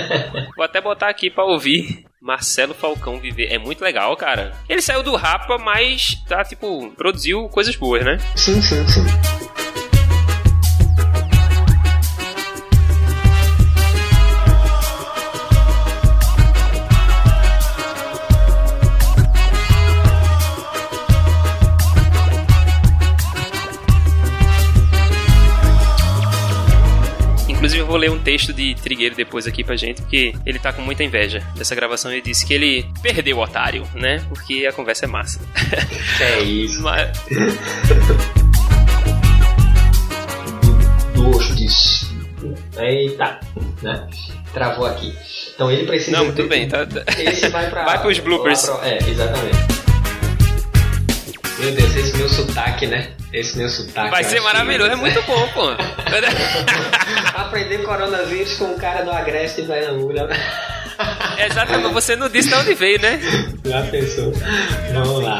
[0.54, 2.11] Vou até botar aqui pra ouvir.
[2.22, 3.52] Marcelo Falcão Viver.
[3.52, 4.54] É muito legal, cara.
[4.68, 8.18] Ele saiu do Rapa, mas tá, tipo, produziu coisas boas, né?
[8.36, 9.41] Sim, sim, sim.
[27.92, 31.04] Vou ler um texto de Trigueiro depois aqui pra gente, porque ele tá com muita
[31.04, 32.10] inveja dessa gravação.
[32.10, 34.24] Ele disse que ele perdeu o otário, né?
[34.30, 35.40] Porque a conversa é massa.
[36.20, 36.80] É isso.
[36.82, 37.10] Mas,
[41.14, 42.10] Duas disso.
[42.78, 43.40] Eita,
[43.82, 44.06] né?
[44.52, 45.14] Travou aqui.
[45.54, 46.16] Então ele precisa.
[46.16, 47.02] não, tudo bem, tá, tá.
[47.18, 47.84] Esse vai pra.
[47.92, 48.66] Vai pros bloopers.
[48.66, 49.81] pra- É, exatamente.
[51.62, 53.12] Meu Deus, esse meu sotaque, né?
[53.32, 54.10] Esse meu sotaque.
[54.10, 55.68] Vai ser maravilhoso, é muito bom, pô.
[57.38, 60.12] Aprender coronavírus com o cara do Agreste de Pernambuco.
[61.38, 63.20] Exatamente, você não disse de onde veio, né?
[63.64, 64.32] Já pensou?
[64.92, 65.38] Vamos lá.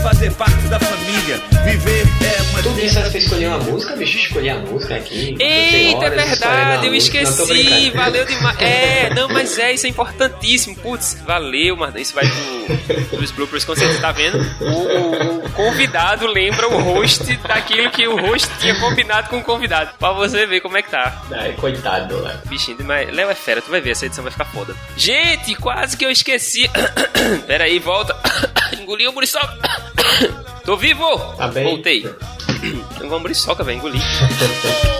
[0.00, 1.36] É fazer parte da família.
[1.62, 2.62] Viver é uma.
[2.62, 4.16] Tu disse pra escolher uma música, bicho?
[4.16, 5.36] Escolhi a música aqui.
[5.38, 7.20] Eita, é verdade, eu música.
[7.20, 7.44] Não, esqueci.
[7.90, 7.96] brincando.
[7.96, 8.60] Valeu demais.
[8.62, 10.74] É, não, mas é, isso é importantíssimo.
[10.76, 11.98] Putz, valeu, mano.
[11.98, 14.38] Isso vai pro, pros bloopers quando você tá vendo.
[14.60, 19.42] O, o- o convidado lembra o host daquilo que o host tinha combinado com o
[19.44, 19.90] convidado.
[19.98, 21.22] Pra você ver como é que tá.
[21.30, 22.38] Ai, coitado do Léo.
[22.46, 23.12] Bichinho demais.
[23.14, 24.74] Léo é fera, tu vai ver, essa edição vai ficar foda.
[24.96, 26.70] Gente, quase que eu esqueci.
[27.46, 28.16] Pera aí, volta.
[28.80, 29.58] Engoli o muriçoca.
[30.64, 31.18] Tô vivo!
[31.36, 31.64] Tá bem?
[31.64, 32.04] Voltei.
[33.00, 34.00] Eu vou muriçoca, velho, engoli.